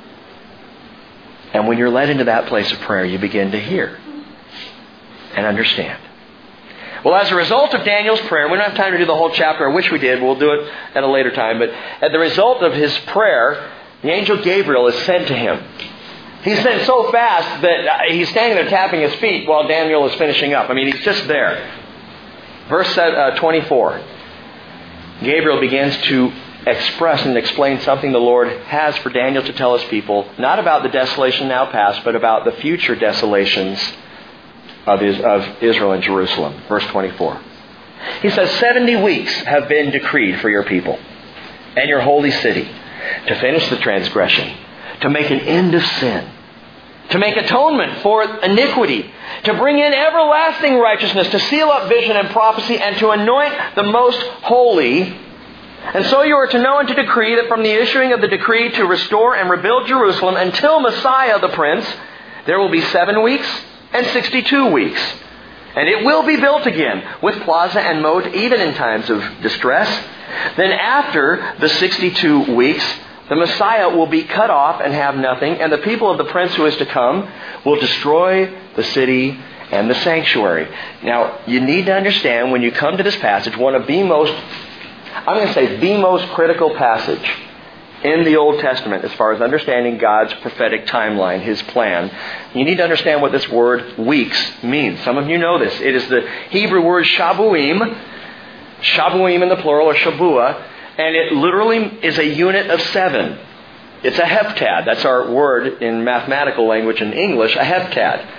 [1.54, 4.00] And when you're led into that place of prayer, you begin to hear
[5.36, 6.02] and understand.
[7.04, 9.32] Well, as a result of Daniel's prayer, we don't have time to do the whole
[9.32, 9.70] chapter.
[9.70, 10.22] I wish we did.
[10.22, 11.60] We'll do it at a later time.
[11.60, 13.72] But at the result of his prayer,
[14.02, 15.64] the angel Gabriel is sent to him.
[16.44, 20.54] He's so fast that uh, he's standing there tapping his feet while Daniel is finishing
[20.54, 20.70] up.
[20.70, 21.80] I mean, he's just there.
[22.70, 24.02] Verse uh, 24.
[25.22, 26.32] Gabriel begins to
[26.66, 30.84] express and explain something the Lord has for Daniel to tell his people, not about
[30.84, 33.80] the desolation now past, but about the future desolations
[34.86, 36.62] of Israel and Jerusalem.
[36.68, 37.42] Verse 24.
[38.22, 40.98] He says, 70 weeks have been decreed for your people
[41.76, 42.70] and your holy city
[43.28, 44.56] to finish the transgression,
[45.02, 46.30] to make an end of sin,
[47.12, 49.10] to make atonement for iniquity,
[49.44, 53.84] to bring in everlasting righteousness, to seal up vision and prophecy, and to anoint the
[53.84, 55.18] most holy.
[55.94, 58.28] And so you are to know and to decree that from the issuing of the
[58.28, 61.86] decree to restore and rebuild Jerusalem until Messiah the Prince,
[62.46, 63.48] there will be seven weeks
[63.94, 65.02] and 62 weeks.
[65.76, 69.88] And it will be built again with plaza and moat even in times of distress.
[70.58, 72.84] Then after the 62 weeks,
[73.30, 76.56] the Messiah will be cut off and have nothing, and the people of the prince
[76.56, 77.32] who is to come
[77.64, 79.40] will destroy the city
[79.72, 80.68] and the sanctuary.
[81.04, 84.34] Now, you need to understand when you come to this passage, one of the most,
[85.14, 87.32] I'm going to say the most critical passage
[88.04, 92.10] in the Old Testament as far as understanding God's prophetic timeline, His plan.
[92.56, 95.04] You need to understand what this word weeks means.
[95.04, 95.80] Some of you know this.
[95.82, 98.02] It is the Hebrew word shabuim,
[98.82, 100.66] shabuim in the plural, or shabua,
[101.00, 103.40] and it literally is a unit of seven.
[104.04, 104.86] It's a heptad.
[104.86, 108.36] That's our word in mathematical language in English, a heptad.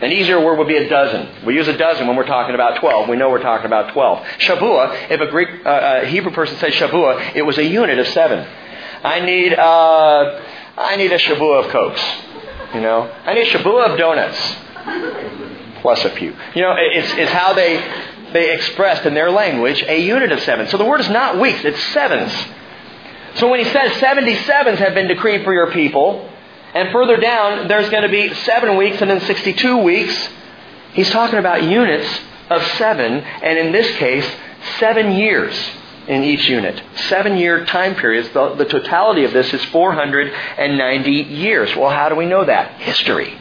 [0.00, 1.44] An easier word would be a dozen.
[1.44, 3.06] We use a dozen when we're talking about 12.
[3.06, 4.26] We know we're talking about 12.
[4.38, 8.06] Shabua, if a Greek, uh, a Hebrew person says Shabua, it was a unit of
[8.08, 8.48] seven.
[9.04, 10.40] I need, uh,
[10.78, 12.02] I need a Shabua of Cokes.
[12.74, 14.38] You know, I need a Shabua of donuts.
[15.82, 16.34] Plus a few.
[16.54, 17.76] You know, it's, it's how they,
[18.32, 20.68] they expressed in their language a unit of seven.
[20.68, 22.32] So the word is not weeks, it's sevens.
[23.34, 26.28] So when he says 77s have been decreed for your people,
[26.74, 30.28] and further down, there's going to be seven weeks and then 62 weeks,
[30.92, 32.08] he's talking about units
[32.48, 34.28] of seven, and in this case,
[34.78, 35.54] seven years
[36.08, 36.82] in each unit.
[37.08, 38.28] Seven year time periods.
[38.30, 41.74] The, the totality of this is 490 years.
[41.76, 42.80] Well, how do we know that?
[42.80, 43.38] History.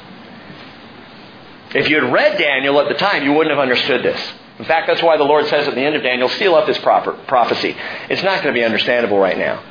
[1.73, 4.21] If you had read Daniel at the time, you wouldn't have understood this.
[4.59, 6.77] In fact, that's why the Lord says at the end of Daniel, seal up this
[6.79, 7.75] proper prophecy.
[8.09, 9.63] It's not going to be understandable right now.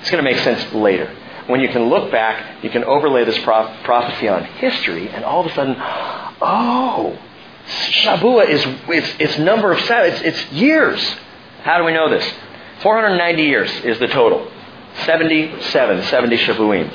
[0.00, 1.10] It's going to make sense later.
[1.46, 5.46] When you can look back, you can overlay this prophecy on history, and all of
[5.50, 7.18] a sudden, oh,
[7.66, 11.02] Shabua is its, its number of seven, it's, it's years.
[11.62, 12.30] How do we know this?
[12.82, 14.50] 490 years is the total.
[15.04, 16.92] 77, 70 Shavuim.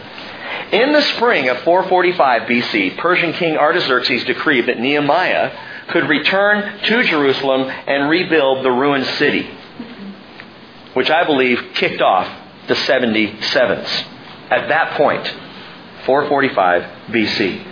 [0.71, 5.51] In the spring of 445 BC, Persian King Artaxerxes decreed that Nehemiah
[5.89, 9.49] could return to Jerusalem and rebuild the ruined city,
[10.93, 12.27] which I believe kicked off
[12.67, 14.05] the 77s.
[14.49, 15.25] At that point,
[16.05, 17.65] 445 BC.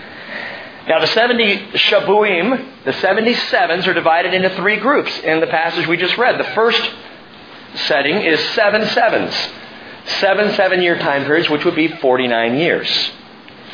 [0.87, 5.97] Now, the 70 Shabuim, the 77s, are divided into three groups in the passage we
[5.97, 6.39] just read.
[6.39, 6.81] The first
[7.87, 9.33] setting is seven sevens.
[10.19, 13.11] Seven seven year time periods, which would be 49 years.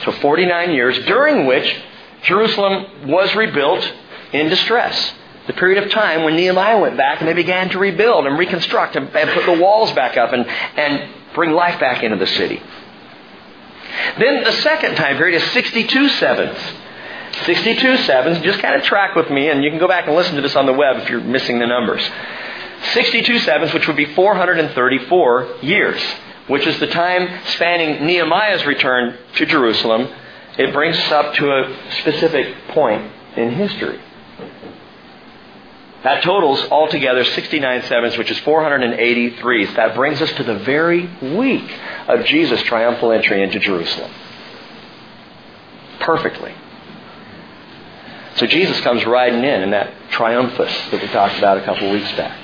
[0.03, 1.75] So 49 years during which
[2.23, 3.93] Jerusalem was rebuilt
[4.33, 5.13] in distress.
[5.47, 8.95] The period of time when Nehemiah went back and they began to rebuild and reconstruct
[8.95, 12.61] and, and put the walls back up and, and bring life back into the city.
[14.17, 16.57] Then the second time period is 62 sevens.
[17.45, 20.35] 62 sevens, just kind of track with me, and you can go back and listen
[20.35, 22.07] to this on the web if you're missing the numbers.
[22.93, 26.01] 62 sevens, which would be 434 years,
[26.47, 30.07] which is the time spanning Nehemiah's return to Jerusalem.
[30.57, 33.99] It brings us up to a specific point in history.
[36.03, 39.65] That totals altogether 69 sevens, which is 483.
[39.75, 41.71] That brings us to the very week
[42.07, 44.11] of Jesus' triumphal entry into Jerusalem.
[46.01, 46.53] Perfectly.
[48.35, 52.11] So Jesus comes riding in in that triumphus that we talked about a couple weeks
[52.13, 52.37] back.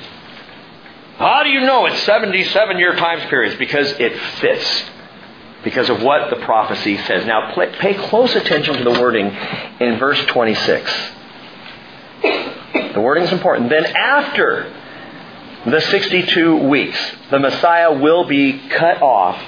[1.17, 3.57] How do you know it's 77 year time periods?
[3.57, 4.83] Because it fits.
[5.65, 7.25] Because of what the prophecy says.
[7.25, 9.25] Now, pay close attention to the wording
[9.81, 10.89] in verse 26.
[12.93, 13.69] The wording is important.
[13.69, 14.73] Then after
[15.65, 19.41] the 62 weeks, the Messiah will be cut off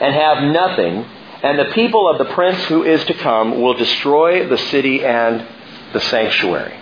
[0.00, 1.04] and have nothing,
[1.42, 5.46] and the people of the prince who is to come will destroy the city and
[5.92, 6.74] the sanctuary.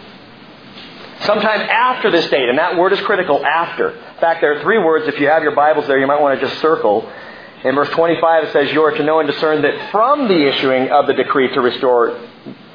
[1.20, 3.90] Sometime after this date, and that word is critical, after.
[3.90, 6.38] In fact, there are three words, if you have your Bibles there, you might want
[6.38, 7.10] to just circle.
[7.64, 10.90] In verse 25 it says, You are to know and discern that from the issuing
[10.90, 12.18] of the decree to restore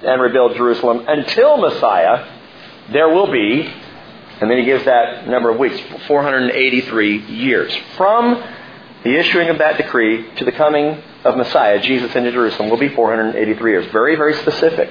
[0.04, 2.41] and rebuild Jerusalem until Messiah,
[2.92, 3.62] there will be,
[4.42, 7.76] and then he gives that number of weeks, 483 years.
[7.96, 8.44] From
[9.04, 12.90] the issuing of that decree to the coming of Messiah, Jesus into Jerusalem, will be
[12.90, 13.92] 483 years.
[13.92, 14.90] Very, very specific.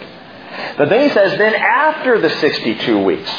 [0.76, 3.30] But then he says, then after the 62 weeks.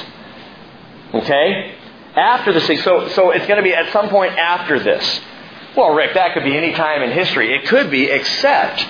[1.13, 1.76] Okay?
[2.15, 5.21] After the six, so, so it's going to be at some point after this.
[5.76, 7.54] Well, Rick, that could be any time in history.
[7.54, 8.86] It could be, except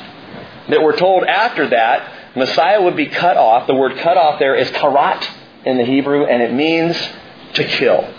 [0.70, 3.68] that we're told after that, Messiah would be cut off.
[3.68, 5.30] The word cut off there is karat
[5.66, 6.98] in the Hebrew, and it means
[7.54, 8.14] to kill.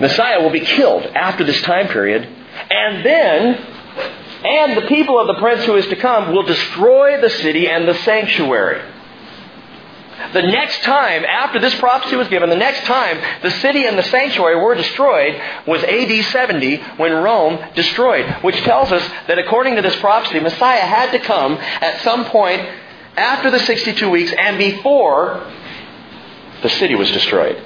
[0.00, 2.22] Messiah will be killed after this time period,
[2.70, 3.54] and then,
[4.44, 7.88] and the people of the prince who is to come will destroy the city and
[7.88, 8.82] the sanctuary.
[10.32, 14.02] The next time, after this prophecy was given, the next time the city and the
[14.02, 19.82] sanctuary were destroyed was AD 70 when Rome destroyed, which tells us that according to
[19.82, 22.60] this prophecy, Messiah had to come at some point
[23.16, 25.44] after the 62 weeks and before
[26.62, 27.62] the city was destroyed.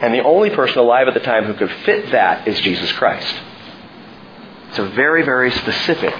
[0.00, 3.34] And the only person alive at the time who could fit that is Jesus Christ.
[4.68, 6.14] It's a very, very specific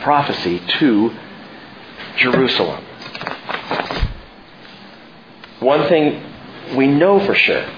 [0.00, 1.16] prophecy to
[2.16, 2.84] Jerusalem.
[5.60, 6.22] One thing
[6.76, 7.68] we know for sure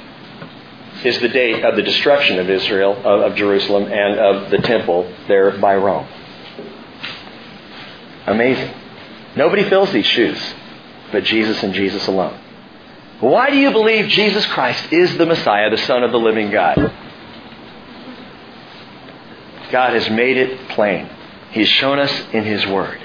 [1.04, 5.12] is the date of the destruction of Israel, of, of Jerusalem, and of the temple
[5.28, 6.06] there by Rome.
[8.26, 8.72] Amazing.
[9.36, 10.54] Nobody fills these shoes
[11.14, 12.38] but Jesus and Jesus alone.
[13.20, 16.76] Why do you believe Jesus Christ is the Messiah, the Son of the living God?
[19.70, 21.08] God has made it plain.
[21.52, 23.00] He's shown us in His Word.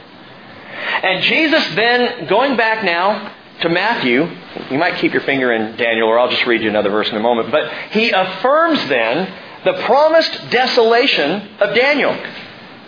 [1.03, 4.29] And Jesus then, going back now to Matthew,
[4.71, 7.15] you might keep your finger in Daniel, or I'll just read you another verse in
[7.15, 9.31] a moment, but he affirms then
[9.65, 12.11] the promised desolation of Daniel.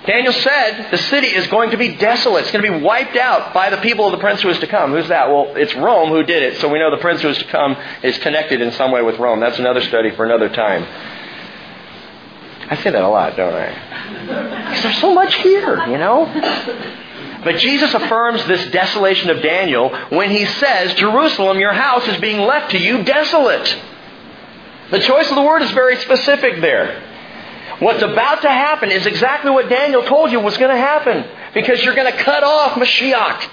[0.05, 2.43] Daniel said the city is going to be desolate.
[2.43, 4.67] It's going to be wiped out by the people of the prince who is to
[4.67, 4.91] come.
[4.91, 5.29] Who's that?
[5.29, 7.77] Well, it's Rome who did it, so we know the prince who is to come
[8.01, 9.39] is connected in some way with Rome.
[9.39, 10.87] That's another study for another time.
[12.69, 14.69] I say that a lot, don't I?
[14.69, 16.25] Because there's so much here, you know?
[17.43, 22.39] But Jesus affirms this desolation of Daniel when he says, Jerusalem, your house is being
[22.39, 23.77] left to you desolate.
[24.89, 27.10] The choice of the word is very specific there.
[27.81, 31.25] What's about to happen is exactly what Daniel told you was going to happen.
[31.55, 33.49] Because you're going to cut off Mashiach.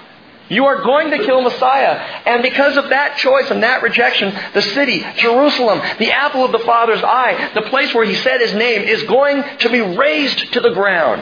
[0.49, 1.95] You are going to kill Messiah.
[2.27, 6.59] And because of that choice and that rejection, the city, Jerusalem, the apple of the
[6.59, 10.59] Father's eye, the place where he said his name, is going to be razed to
[10.59, 11.21] the ground.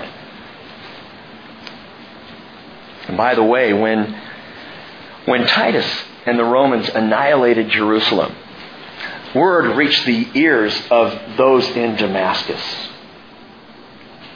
[3.08, 4.22] And by the way, when,
[5.24, 5.89] when Titus
[6.26, 8.36] and the Romans annihilated Jerusalem,
[9.34, 12.62] word reached the ears of those in Damascus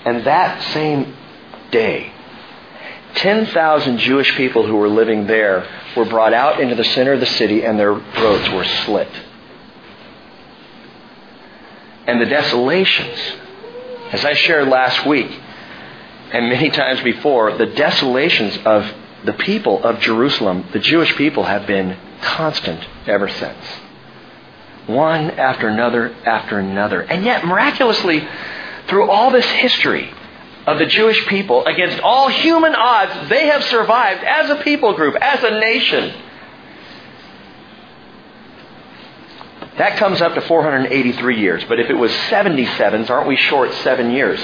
[0.05, 1.15] and that same
[1.71, 2.11] day,
[3.15, 7.25] 10,000 Jewish people who were living there were brought out into the center of the
[7.25, 9.09] city and their throats were slit.
[12.07, 13.19] And the desolations,
[14.11, 15.31] as I shared last week
[16.31, 18.91] and many times before, the desolations of
[19.23, 23.65] the people of Jerusalem, the Jewish people, have been constant ever since.
[24.87, 27.01] One after another after another.
[27.01, 28.27] And yet, miraculously,
[28.87, 30.13] through all this history
[30.67, 35.15] of the Jewish people, against all human odds, they have survived as a people group,
[35.19, 36.13] as a nation.
[39.77, 41.63] That comes up to 483 years.
[41.67, 44.39] But if it was 77s, aren't we short seven years?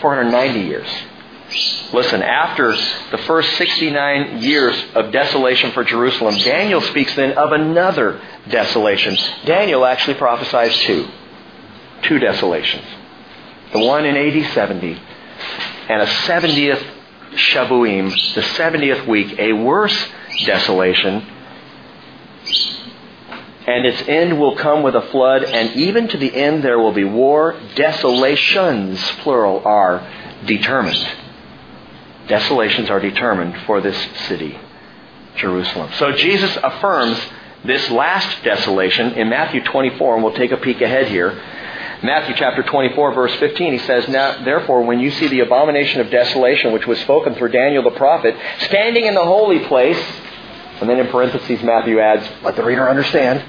[0.00, 0.88] 490 years.
[1.92, 2.74] Listen, after
[3.10, 9.16] the first 69 years of desolation for Jerusalem, Daniel speaks then of another desolation.
[9.44, 11.08] Daniel actually prophesies two.
[12.02, 12.84] Two desolations
[13.72, 15.00] the one in AD 70,
[15.88, 16.84] and a 70th
[17.32, 20.08] Shavuim, the 70th week, a worse
[20.44, 21.26] desolation.
[23.66, 26.92] And its end will come with a flood, and even to the end there will
[26.92, 27.58] be war.
[27.76, 30.06] Desolations, plural, are
[30.44, 31.08] determined.
[32.26, 33.96] Desolations are determined for this
[34.26, 34.58] city,
[35.36, 35.92] Jerusalem.
[35.98, 37.20] So Jesus affirms
[37.64, 41.40] this last desolation in Matthew 24, and we'll take a peek ahead here.
[42.02, 46.10] Matthew chapter 24 verse 15, he says, Now, therefore, when you see the abomination of
[46.10, 50.02] desolation, which was spoken through Daniel the prophet, standing in the holy place,
[50.80, 53.44] and then in parentheses Matthew adds, let the reader understand.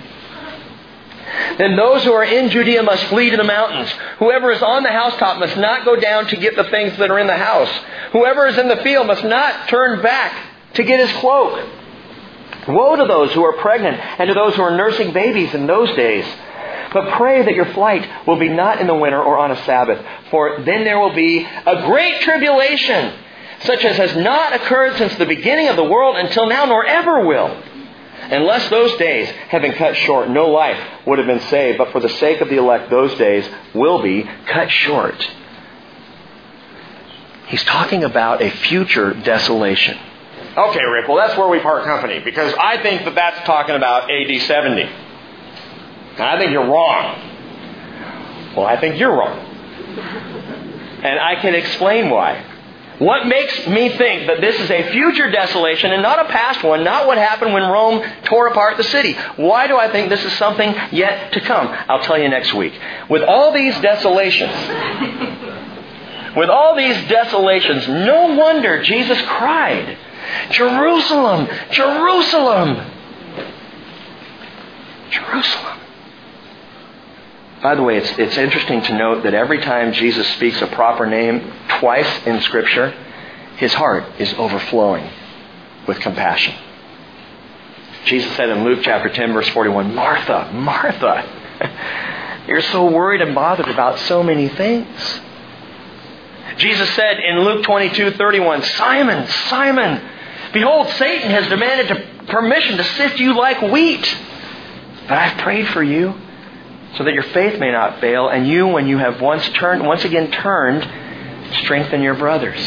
[1.58, 3.90] Then those who are in Judea must flee to the mountains.
[4.20, 7.20] Whoever is on the housetop must not go down to get the things that are
[7.20, 7.70] in the house.
[8.12, 10.34] Whoever is in the field must not turn back
[10.74, 11.68] to get his cloak.
[12.68, 15.90] Woe to those who are pregnant and to those who are nursing babies in those
[15.96, 16.26] days.
[16.94, 20.06] But pray that your flight will be not in the winter or on a Sabbath,
[20.30, 23.14] for then there will be a great tribulation,
[23.62, 27.26] such as has not occurred since the beginning of the world until now, nor ever
[27.26, 27.64] will.
[28.24, 31.78] Unless those days had been cut short, no life would have been saved.
[31.78, 35.30] But for the sake of the elect, those days will be cut short.
[37.48, 39.98] He's talking about a future desolation.
[40.58, 44.10] Okay, Rick, well, that's where we part company because I think that that's talking about
[44.10, 44.90] AD 70.
[46.18, 48.54] I think you're wrong.
[48.56, 49.40] Well, I think you're wrong.
[51.04, 52.46] And I can explain why.
[53.02, 56.84] What makes me think that this is a future desolation and not a past one,
[56.84, 59.14] not what happened when Rome tore apart the city?
[59.38, 61.68] Why do I think this is something yet to come?
[61.90, 62.80] I'll tell you next week.
[63.10, 64.54] With all these desolations,
[66.38, 69.98] with all these desolations, no wonder Jesus cried,
[70.52, 72.88] Jerusalem, Jerusalem,
[75.10, 75.81] Jerusalem.
[77.62, 81.06] By the way, it's, it's interesting to note that every time Jesus speaks a proper
[81.06, 82.90] name, twice in Scripture,
[83.58, 85.08] his heart is overflowing
[85.88, 86.56] with compassion.
[88.06, 93.68] Jesus said in Luke chapter 10, verse 41, Martha, Martha, you're so worried and bothered
[93.68, 95.20] about so many things.
[96.58, 100.02] Jesus said in Luke 22, 31, Simon, Simon,
[100.52, 104.18] behold, Satan has demanded permission to sift you like wheat.
[105.04, 106.16] But I've prayed for you
[106.98, 110.04] so that your faith may not fail, and you, when you have once turned, once
[110.04, 110.88] again turned,
[111.64, 112.60] strengthen your brothers.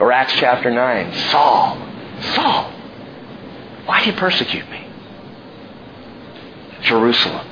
[0.00, 1.78] Or Acts chapter 9, Saul,
[2.34, 2.72] Saul,
[3.86, 4.86] why do you persecute me?
[6.82, 7.46] Jerusalem,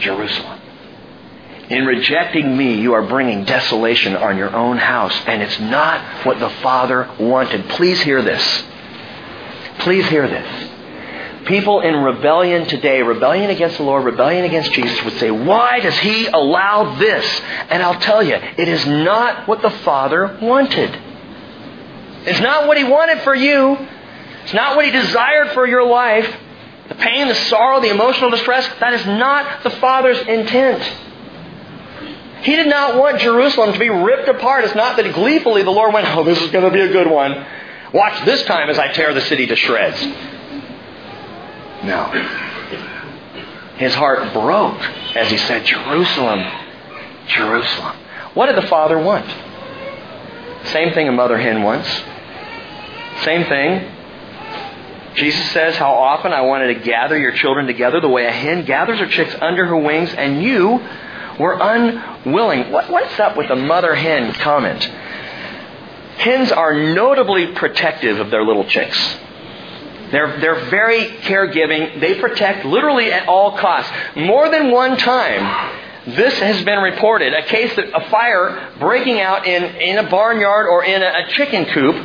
[0.00, 0.60] Jerusalem.
[1.70, 6.38] In rejecting me, you are bringing desolation on your own house, and it's not what
[6.38, 7.68] the Father wanted.
[7.70, 8.64] Please hear this.
[9.78, 10.73] Please hear this
[11.46, 15.96] people in rebellion today, rebellion against the Lord, rebellion against Jesus, would say, Why does
[15.98, 17.24] He allow this?
[17.70, 20.98] And I'll tell you, it is not what the Father wanted.
[22.26, 23.76] It's not what He wanted for you.
[24.44, 26.40] It's not what He desired for your life.
[26.88, 30.82] The pain, the sorrow, the emotional distress, that is not the Father's intent.
[32.42, 34.64] He did not want Jerusalem to be ripped apart.
[34.64, 37.10] It's not that gleefully the Lord went, Oh, this is going to be a good
[37.10, 37.46] one.
[37.94, 40.33] Watch this time as I tear the city to shreds.
[41.84, 42.04] No.
[43.76, 44.80] His heart broke
[45.16, 46.40] as he said, Jerusalem,
[47.26, 47.96] Jerusalem.
[48.34, 49.26] What did the father want?
[50.68, 51.88] Same thing a mother hen wants.
[53.22, 53.90] Same thing.
[55.14, 58.64] Jesus says, How often I wanted to gather your children together the way a hen
[58.64, 60.80] gathers her chicks under her wings, and you
[61.38, 62.72] were unwilling.
[62.72, 64.82] What, what's up with the mother hen comment?
[66.18, 69.16] Hens are notably protective of their little chicks.
[70.14, 72.00] They're, they're very caregiving.
[72.00, 73.90] They protect literally at all costs.
[74.14, 79.44] More than one time, this has been reported a case of a fire breaking out
[79.44, 81.96] in, in a barnyard or in a, a chicken coop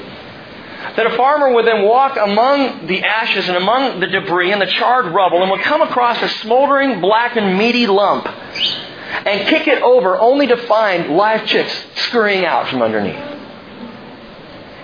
[0.96, 4.66] that a farmer would then walk among the ashes and among the debris and the
[4.66, 9.84] charred rubble and would come across a smoldering, black and meaty lump and kick it
[9.84, 13.24] over only to find live chicks scurrying out from underneath.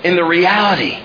[0.04, 1.05] In the reality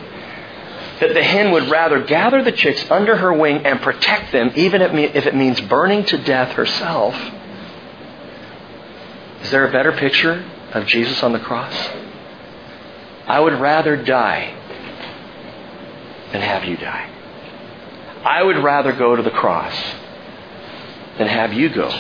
[1.01, 4.83] that the hen would rather gather the chicks under her wing and protect them, even
[4.83, 7.15] if it means burning to death herself.
[9.43, 11.75] Is there a better picture of Jesus on the cross?
[13.27, 14.55] I would rather die
[16.33, 17.09] than have you die.
[18.23, 19.75] I would rather go to the cross
[21.17, 21.91] than have you go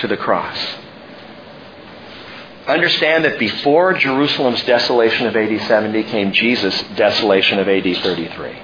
[0.00, 0.58] to the cross.
[2.70, 8.62] Understand that before Jerusalem's desolation of AD 70 came Jesus' desolation of AD 33.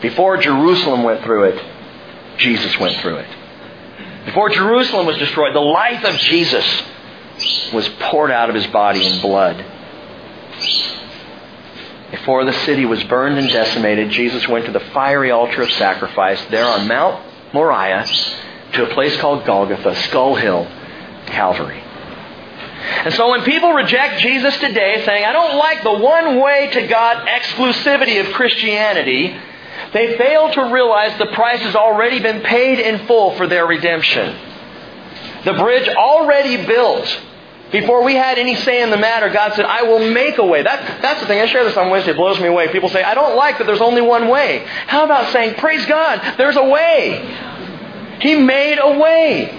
[0.00, 1.64] Before Jerusalem went through it,
[2.38, 3.28] Jesus went through it.
[4.24, 6.64] Before Jerusalem was destroyed, the life of Jesus
[7.72, 9.56] was poured out of his body in blood.
[12.12, 16.40] Before the city was burned and decimated, Jesus went to the fiery altar of sacrifice
[16.50, 17.20] there on Mount
[17.52, 18.06] Moriah
[18.74, 20.66] to a place called Golgotha, Skull Hill,
[21.26, 21.82] Calvary.
[22.80, 26.86] And so when people reject Jesus today, saying, I don't like the one way to
[26.86, 29.36] God exclusivity of Christianity,
[29.92, 34.36] they fail to realize the price has already been paid in full for their redemption.
[35.44, 37.20] The bridge already built.
[37.72, 40.62] Before we had any say in the matter, God said, I will make a way.
[40.62, 41.40] That, that's the thing.
[41.40, 42.12] I share this on Wednesday.
[42.12, 42.68] It blows me away.
[42.72, 44.64] People say, I don't like that there's only one way.
[44.86, 48.18] How about saying, Praise God, there's a way?
[48.20, 49.56] He made a way.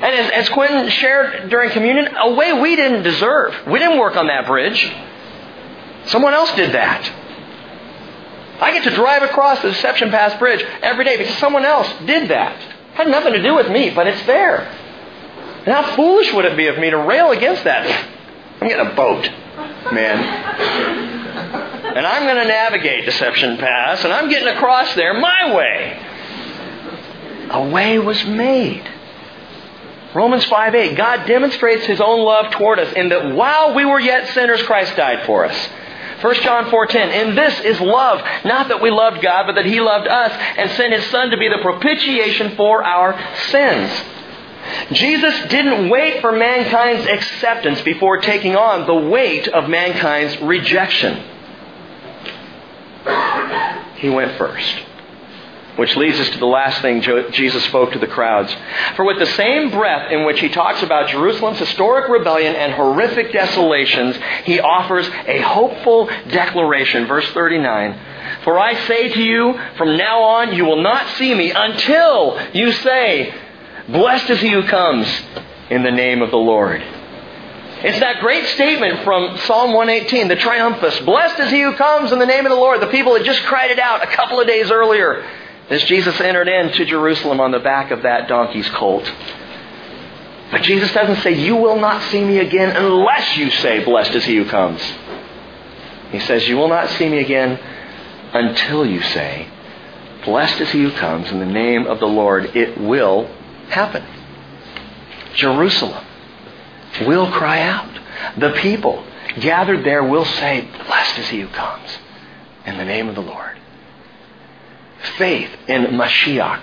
[0.00, 3.54] And as, as Quentin shared during communion, a way we didn't deserve.
[3.66, 4.90] We didn't work on that bridge.
[6.06, 7.04] Someone else did that.
[8.62, 12.30] I get to drive across the Deception Pass Bridge every day because someone else did
[12.30, 12.56] that.
[12.94, 14.66] Had nothing to do with me, but it's there.
[15.66, 17.86] And how foolish would it be of me to rail against that?
[18.60, 19.28] I'm getting a boat,
[19.92, 20.18] man.
[21.96, 26.06] And I'm going to navigate Deception Pass, and I'm getting across there my way.
[27.50, 28.88] A way was made.
[30.14, 34.00] Romans 5 8, God demonstrates his own love toward us in that while we were
[34.00, 35.68] yet sinners, Christ died for us.
[36.20, 39.80] 1 John 4:10 And this is love, not that we loved God, but that he
[39.80, 43.18] loved us and sent his son to be the propitiation for our
[43.50, 43.90] sins.
[44.92, 51.22] Jesus didn't wait for mankind's acceptance before taking on the weight of mankind's rejection.
[53.96, 54.84] He went first.
[55.80, 57.00] Which leads us to the last thing
[57.30, 58.54] Jesus spoke to the crowds.
[58.96, 63.32] For with the same breath in which he talks about Jerusalem's historic rebellion and horrific
[63.32, 64.14] desolations,
[64.44, 67.06] he offers a hopeful declaration.
[67.06, 67.98] Verse 39.
[68.44, 72.72] For I say to you, from now on you will not see me until you
[72.72, 73.34] say,
[73.88, 75.08] Blessed is he who comes
[75.70, 76.82] in the name of the Lord.
[76.82, 81.00] It's that great statement from Psalm 118, the triumphus.
[81.00, 82.82] Blessed is he who comes in the name of the Lord.
[82.82, 85.24] The people had just cried it out a couple of days earlier
[85.70, 89.10] as Jesus entered into Jerusalem on the back of that donkey's colt.
[90.50, 94.24] But Jesus doesn't say, You will not see me again unless you say, Blessed is
[94.24, 94.82] he who comes.
[96.10, 97.58] He says, You will not see me again
[98.32, 99.48] until you say,
[100.24, 102.56] Blessed is he who comes in the name of the Lord.
[102.56, 103.30] It will
[103.68, 104.04] happen.
[105.34, 106.04] Jerusalem
[107.06, 107.88] will cry out.
[108.36, 109.04] The people
[109.38, 111.98] gathered there will say, Blessed is he who comes
[112.66, 113.59] in the name of the Lord
[115.18, 116.62] faith in Mashiach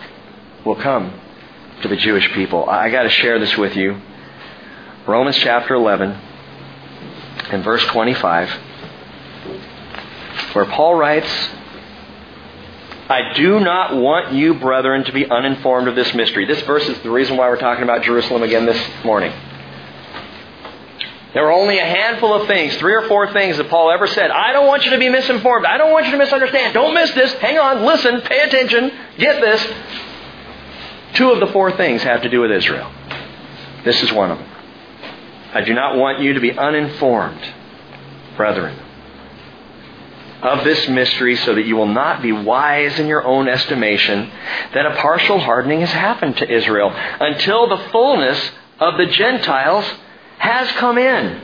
[0.65, 1.19] will come
[1.81, 2.69] to the Jewish people.
[2.69, 4.01] I got to share this with you.
[5.07, 6.11] Romans chapter 11
[7.51, 8.49] and verse 25,
[10.53, 11.29] where Paul writes,
[13.09, 16.45] I do not want you, brethren, to be uninformed of this mystery.
[16.45, 19.31] This verse is the reason why we're talking about Jerusalem again this morning.
[21.33, 24.31] There were only a handful of things, three or four things that Paul ever said.
[24.31, 25.65] I don't want you to be misinformed.
[25.65, 26.73] I don't want you to misunderstand.
[26.73, 27.33] Don't miss this.
[27.33, 29.73] Hang on, listen, pay attention, get this.
[31.13, 32.91] Two of the four things have to do with Israel.
[33.83, 34.49] This is one of them.
[35.53, 37.41] I do not want you to be uninformed,
[38.35, 38.77] brethren,
[40.41, 44.29] of this mystery so that you will not be wise in your own estimation
[44.73, 49.85] that a partial hardening has happened to Israel until the fullness of the Gentiles
[50.37, 51.41] has come in.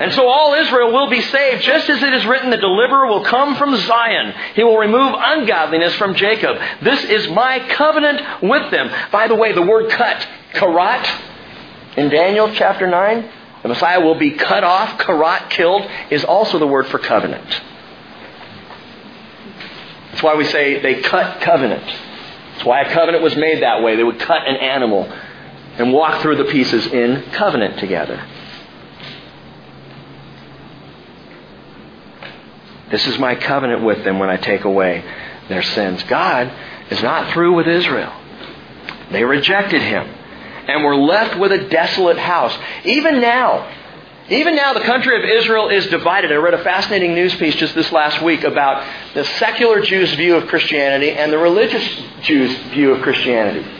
[0.00, 3.22] And so all Israel will be saved, just as it is written, the deliverer will
[3.22, 4.32] come from Zion.
[4.54, 6.56] He will remove ungodliness from Jacob.
[6.82, 8.90] This is my covenant with them.
[9.12, 11.06] By the way, the word cut, karat,
[11.98, 13.30] in Daniel chapter 9,
[13.62, 17.60] the Messiah will be cut off, karat, killed, is also the word for covenant.
[20.10, 21.84] That's why we say they cut covenant.
[21.84, 23.96] That's why a covenant was made that way.
[23.96, 25.12] They would cut an animal
[25.80, 28.22] and walk through the pieces in covenant together.
[32.90, 35.02] This is my covenant with them when I take away
[35.48, 36.02] their sins.
[36.02, 36.52] God
[36.90, 38.12] is not through with Israel.
[39.10, 40.06] They rejected him
[40.68, 42.54] and were left with a desolate house.
[42.84, 43.74] Even now,
[44.28, 46.30] even now, the country of Israel is divided.
[46.30, 50.36] I read a fascinating news piece just this last week about the secular Jews' view
[50.36, 51.84] of Christianity and the religious
[52.20, 53.79] Jews' view of Christianity.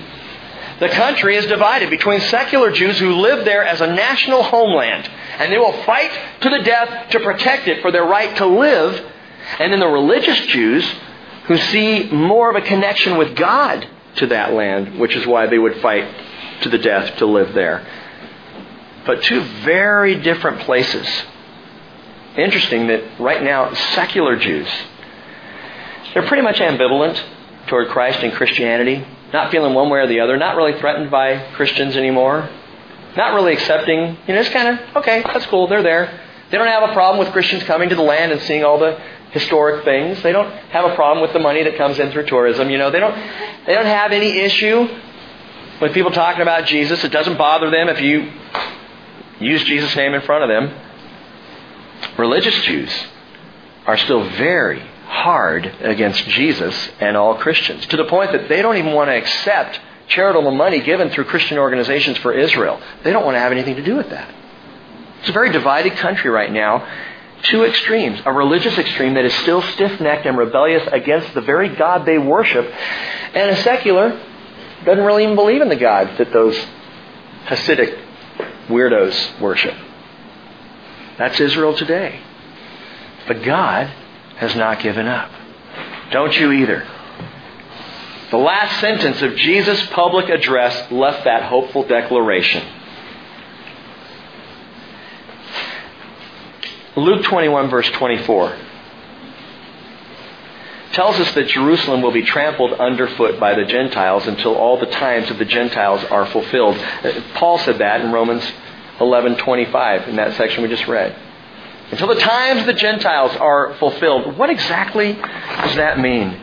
[0.81, 5.09] The country is divided between secular Jews who live there as a national homeland,
[5.39, 6.11] and they will fight
[6.41, 9.07] to the death to protect it for their right to live,
[9.59, 10.91] and then the religious Jews
[11.45, 15.59] who see more of a connection with God to that land, which is why they
[15.59, 16.09] would fight
[16.62, 17.87] to the death to live there.
[19.05, 21.07] But two very different places.
[22.39, 24.68] Interesting that right now, secular Jews,
[26.14, 27.22] they're pretty much ambivalent
[27.66, 31.53] toward Christ and Christianity not feeling one way or the other, not really threatened by
[31.55, 32.49] Christians anymore,
[33.16, 36.20] not really accepting, you know, just kind of, okay, that's cool, they're there.
[36.51, 39.01] They don't have a problem with Christians coming to the land and seeing all the
[39.31, 40.20] historic things.
[40.22, 42.91] They don't have a problem with the money that comes in through tourism, you know.
[42.91, 43.14] They don't
[43.66, 44.89] they don't have any issue
[45.81, 47.03] with people talking about Jesus.
[47.05, 48.33] It doesn't bother them if you
[49.39, 50.74] use Jesus' name in front of them.
[52.18, 52.93] Religious Jews
[53.87, 58.77] are still very hard against Jesus and all Christians to the point that they don't
[58.77, 62.81] even want to accept charitable money given through Christian organizations for Israel.
[63.03, 64.33] They don't want to have anything to do with that.
[65.21, 66.87] It's a very divided country right now.
[67.43, 68.21] Two extremes.
[68.25, 72.19] A religious extreme that is still stiff necked and rebellious against the very God they
[72.19, 72.65] worship,
[73.35, 74.11] and a secular
[74.85, 76.57] doesn't really even believe in the God that those
[77.47, 78.01] Hasidic
[78.69, 79.75] weirdos worship.
[81.19, 82.23] That's Israel today.
[83.27, 83.93] But God
[84.41, 85.30] has not given up.
[86.11, 86.88] Don't you either.
[88.30, 92.66] The last sentence of Jesus' public address left that hopeful declaration.
[96.97, 98.57] Luke 21, verse 24
[100.93, 105.30] tells us that Jerusalem will be trampled underfoot by the Gentiles until all the times
[105.30, 106.76] of the Gentiles are fulfilled.
[106.76, 108.45] Uh, Paul said that in Romans
[108.99, 111.14] 11:25 in that section we just read.
[111.91, 114.36] Until the times of the Gentiles are fulfilled.
[114.36, 116.41] What exactly does that mean?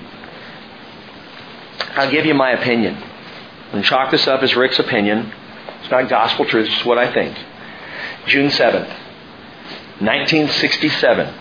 [1.95, 3.01] I'll give you my opinion.
[3.71, 5.31] And chalk this up as Rick's opinion.
[5.81, 7.37] It's not gospel truth, it's what I think.
[8.27, 8.89] June 7th,
[9.99, 11.33] 1967.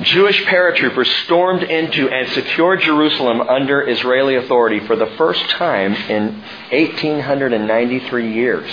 [0.00, 6.42] Jewish paratroopers stormed into and secured Jerusalem under Israeli authority for the first time in
[6.70, 8.70] 1893 years.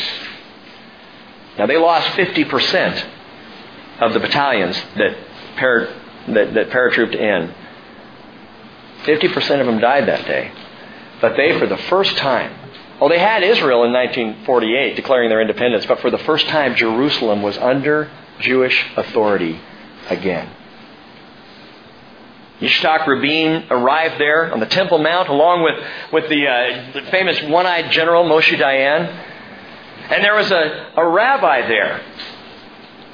[1.57, 3.05] Now, they lost 50%
[3.99, 5.17] of the battalions that,
[5.57, 5.93] para,
[6.29, 7.53] that, that paratrooped in.
[9.03, 10.51] 50% of them died that day.
[11.21, 12.53] But they, for the first time,
[12.99, 17.41] well, they had Israel in 1948 declaring their independence, but for the first time, Jerusalem
[17.41, 19.59] was under Jewish authority
[20.09, 20.49] again.
[22.59, 25.75] Yitzhak Rabin arrived there on the Temple Mount along with,
[26.11, 29.07] with the, uh, the famous one eyed general Moshe Dayan.
[30.09, 32.01] And there was a, a rabbi there,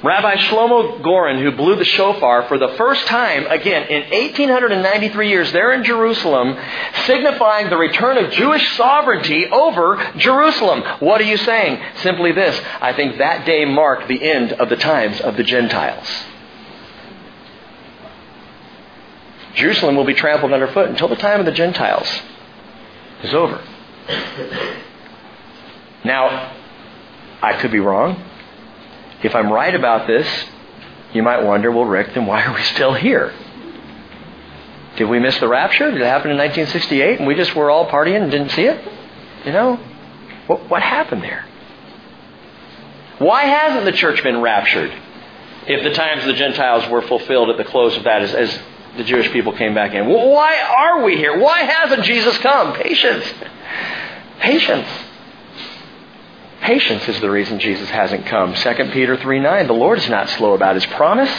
[0.02, 5.50] Rabbi Shlomo Goren, who blew the shofar for the first time, again, in 1893 years
[5.52, 6.56] there in Jerusalem,
[7.06, 10.82] signifying the return of Jewish sovereignty over Jerusalem.
[11.00, 11.82] What are you saying?
[12.02, 16.08] Simply this I think that day marked the end of the times of the Gentiles.
[19.54, 22.20] Jerusalem will be trampled underfoot until the time of the Gentiles
[23.22, 23.64] is over.
[26.04, 26.52] Now,
[27.42, 28.22] I could be wrong.
[29.26, 30.26] If I'm right about this,
[31.12, 33.34] you might wonder, well, Rick, then why are we still here?
[34.96, 35.90] Did we miss the rapture?
[35.90, 38.82] Did it happen in 1968 and we just were all partying and didn't see it?
[39.44, 39.76] You know?
[40.46, 41.44] What, what happened there?
[43.18, 44.92] Why hasn't the church been raptured
[45.66, 48.58] if the times of the Gentiles were fulfilled at the close of that as, as
[48.96, 50.06] the Jewish people came back in.
[50.08, 51.38] Why are we here?
[51.38, 52.74] Why hasn't Jesus come?
[52.74, 53.24] Patience.
[54.40, 54.88] Patience.
[56.62, 58.54] Patience is the reason Jesus hasn't come.
[58.54, 59.66] 2 Peter 3 9.
[59.66, 61.30] The Lord is not slow about his promise,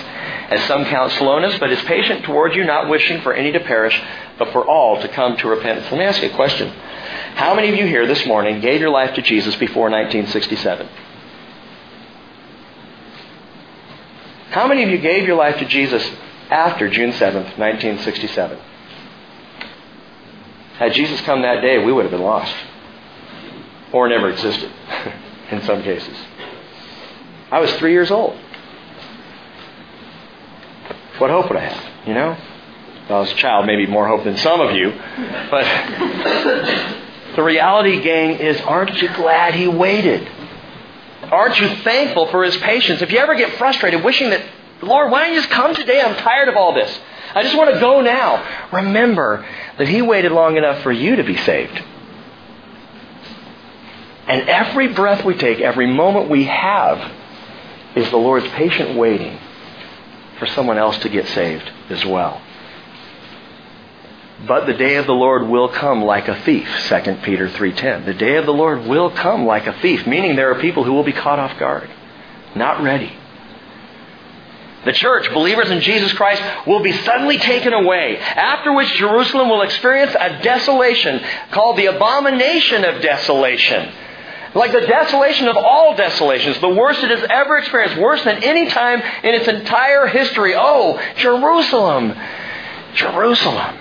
[0.50, 4.00] as some count slowness, but is patient toward you, not wishing for any to perish,
[4.38, 5.88] but for all to come to repentance.
[5.92, 6.70] Let me ask you a question.
[7.36, 10.88] How many of you here this morning gave your life to Jesus before 1967?
[14.50, 16.10] How many of you gave your life to Jesus
[16.50, 18.58] after June 7th, 1967.
[20.78, 22.54] Had Jesus come that day, we would have been lost.
[23.98, 24.72] Or never existed,
[25.52, 26.16] in some cases.
[27.50, 28.38] I was three years old.
[31.18, 32.38] What hope would I have, you know?
[33.10, 34.92] Well, as a child, maybe more hope than some of you.
[35.50, 35.64] But
[37.36, 40.30] the reality, gang, is aren't you glad he waited?
[41.32, 43.02] Aren't you thankful for his patience?
[43.02, 44.44] If you ever get frustrated wishing that
[44.84, 46.00] Lord, why don't you just come today?
[46.00, 47.00] I'm tired of all this.
[47.34, 48.70] I just want to go now.
[48.72, 49.44] Remember
[49.80, 51.82] that He waited long enough for you to be saved.
[54.28, 57.12] And every breath we take, every moment we have,
[57.96, 59.40] is the Lord's patient waiting
[60.38, 62.42] for someone else to get saved as well.
[64.46, 68.06] But the day of the Lord will come like a thief, 2 Peter 3:10.
[68.06, 70.94] The day of the Lord will come like a thief, meaning there are people who
[70.94, 71.90] will be caught off guard,
[72.54, 73.12] not ready.
[74.86, 79.64] The church, believers in Jesus Christ, will be suddenly taken away, after which Jerusalem will
[79.64, 81.20] experience a desolation
[81.52, 83.92] called the abomination of desolation.
[84.58, 88.68] Like the desolation of all desolations, the worst it has ever experienced, worse than any
[88.68, 90.56] time in its entire history.
[90.56, 92.16] Oh, Jerusalem!
[92.96, 93.78] Jerusalem!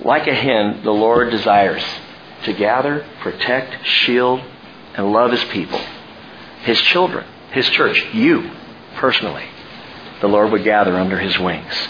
[0.00, 1.84] Like a hen, the Lord desires
[2.44, 4.40] to gather, protect, shield,
[4.94, 5.80] and love his people.
[6.62, 8.50] His children, His church, you
[8.94, 9.44] personally,
[10.20, 11.88] the Lord would gather under His wings.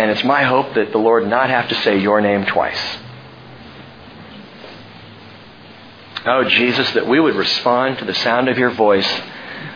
[0.00, 2.80] And it's my hope that the Lord not have to say your name twice.
[6.26, 9.08] Oh, Jesus, that we would respond to the sound of your voice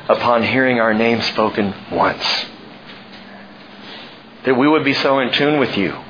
[0.09, 2.25] upon hearing our name spoken once.
[4.45, 6.05] That we would be so in tune with you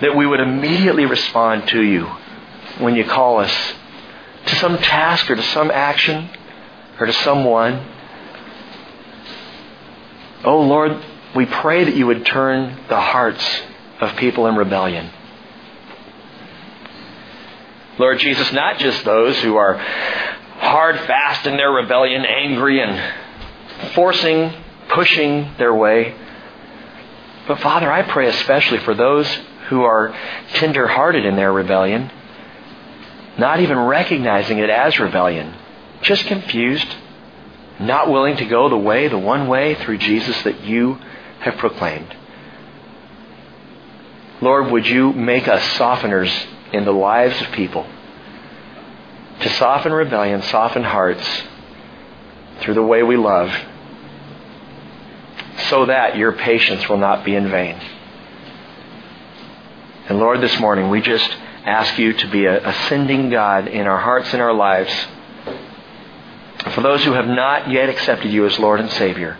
[0.00, 2.04] that we would immediately respond to you
[2.78, 3.52] when you call us
[4.46, 6.30] to some task or to some action
[7.00, 7.84] or to someone.
[10.44, 11.04] Oh Lord,
[11.34, 13.44] we pray that you would turn the hearts
[14.00, 15.10] of people in rebellion.
[17.98, 24.52] Lord Jesus, not just those who are hard fast in their rebellion, angry and forcing,
[24.88, 26.14] pushing their way.
[27.46, 29.26] But Father, I pray especially for those
[29.68, 30.14] who are
[30.54, 32.10] tender-hearted in their rebellion,
[33.38, 35.54] not even recognizing it as rebellion,
[36.02, 36.88] just confused,
[37.80, 40.98] not willing to go the way, the one way through Jesus that you
[41.40, 42.14] have proclaimed.
[44.40, 46.32] Lord, would you make us softeners
[46.72, 47.86] in the lives of people
[49.40, 51.26] to soften rebellion, soften hearts
[52.60, 53.50] through the way we love,
[55.68, 57.76] so that your patience will not be in vain.
[60.08, 61.28] And Lord, this morning we just
[61.64, 64.92] ask you to be a ascending God in our hearts and our lives.
[66.74, 69.38] For those who have not yet accepted you as Lord and Savior,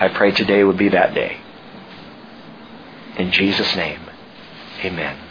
[0.00, 1.36] I pray today would be that day.
[3.18, 4.00] In Jesus' name,
[4.82, 5.29] amen.